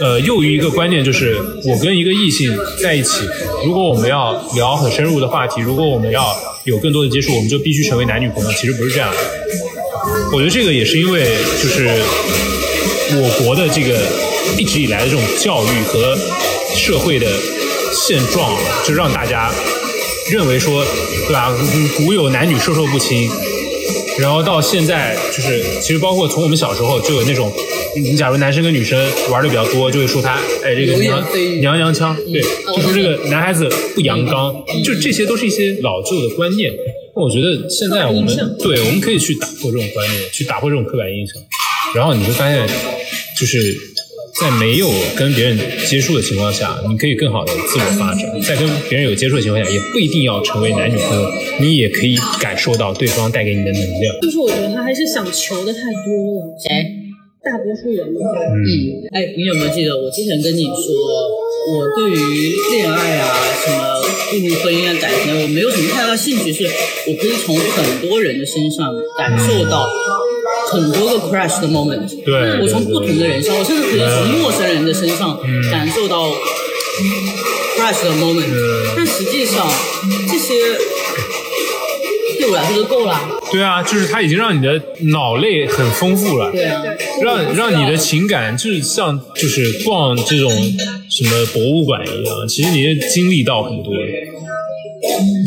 [0.00, 2.50] 呃囿于一个观念，就是我跟一个异性
[2.82, 3.20] 在一起，
[3.64, 8.50] 如果我们要聊很深入的话题，如果我们要有更多的接触，我们就必须成为男女朋友。
[8.52, 9.18] 其实不是这样的。
[10.32, 11.24] 我觉得这个也是因为
[11.62, 11.86] 就是
[13.14, 13.96] 我国的这个
[14.58, 16.18] 一直以来的这种教育和
[16.76, 17.26] 社会的
[17.92, 19.52] 现状，就让大家
[20.30, 20.84] 认为说，
[21.26, 21.54] 对吧？
[21.74, 23.28] 嗯古有男女授受不亲，
[24.18, 27.52] 然后到现在，就是其实包括从我们小时候就有那种，
[27.96, 28.98] 你假如男生跟女生
[29.30, 31.22] 玩的比较多，就会说他，哎，这个娘
[31.60, 32.40] 娘娘腔，对，
[32.74, 34.54] 就说这个男孩子不阳刚，
[34.84, 36.72] 就这些都是一些老旧的观念。
[37.14, 41.36] 那我觉得现在我们对，我们可以去打破这种观念，去打破这种刻板印象，
[41.94, 42.66] 然后你会发现，
[43.38, 43.76] 就是
[44.40, 51.28] 在没有跟别人接触的情况下，你可以更好的自我发展；在跟别人有接触的情况下，也不一定要成为男女朋友，
[51.60, 54.14] 你也可以感受到对方带给你的能量。
[54.22, 56.70] 就是我觉得他还是想求的太多了，谁？
[57.44, 58.20] 大多数人嘛。
[58.54, 60.72] 嗯，哎，你有没有记得我之前跟你说，
[61.68, 66.64] 我对于恋爱啊、什么步入婚姻啊、感情，我没有什么太大兴趣，是
[67.06, 69.88] 我可以从很多人的身上感受到
[70.70, 72.08] 很多个 crash 的 moment。
[72.24, 75.38] 对我从不同的人身上，我甚至可以从陌生人的身上
[75.70, 76.30] 感受到
[77.76, 78.92] crush 的 moment，、嗯。
[78.96, 79.70] 但实际上
[80.30, 80.54] 这些
[82.42, 83.20] 对我来说就够了。
[83.52, 84.82] 对啊，就是它已经让你的
[85.12, 86.82] 脑类很丰富了，对啊，
[87.22, 90.50] 让让你的情感就是像就是逛这种
[91.08, 94.00] 什么博物馆一样，其实你也经历到很多的。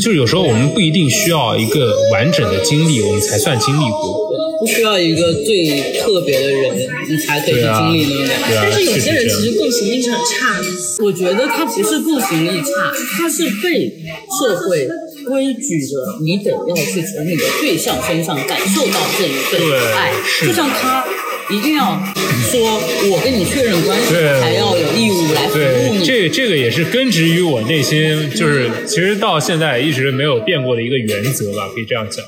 [0.01, 4.25] 就是有时候我们不一定需要一个完整的经历，我们才算经历过。
[4.57, 6.77] 不需要一个最特别的人，
[7.09, 8.47] 你才可以去经历那种感觉。
[8.47, 10.67] 对啊，但是有些人其实共情力是很差的。
[11.03, 13.91] 我觉得他不是共情力差，他是被
[14.39, 14.87] 社会
[15.25, 19.59] 规矩的，你得要去从你的对象身上感受到这一份
[19.95, 20.11] 爱，
[20.45, 21.03] 就像他
[21.51, 22.01] 一定要
[22.49, 22.61] 说
[23.09, 26.05] 我跟你确认关系，对才要有义务来服务，你。
[26.05, 32.23] 这这个也是根植于我内心，就是其实到现在一直没有变过的一个原则吧，可以这样讲。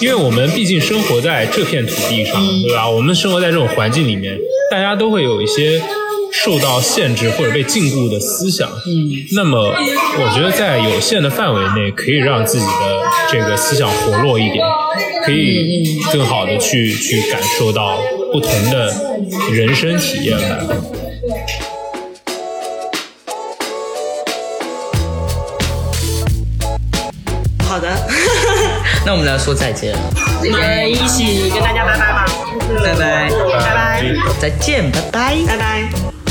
[0.00, 2.88] 因为我们毕竟生活在这片土地上，对吧？
[2.88, 4.36] 我们生活在这种环境里面，
[4.70, 5.80] 大家都会有一些
[6.32, 8.68] 受到限制或者被禁锢的思想。
[8.86, 14.64] 嗯，那么我觉得在有限的范围内，可以让自己的这个思想活络一点，
[15.24, 17.98] 可以更好的去去感受到
[18.32, 18.92] 不同的
[19.52, 20.58] 人生体验吧。
[27.68, 27.88] 好的，
[29.06, 30.00] 那我们来说再见了，
[30.44, 32.26] 我们一起跟大家拜拜吧，
[32.82, 34.04] 拜拜，拜拜，
[34.40, 35.36] 再见，拜拜。
[35.46, 36.21] 拜拜。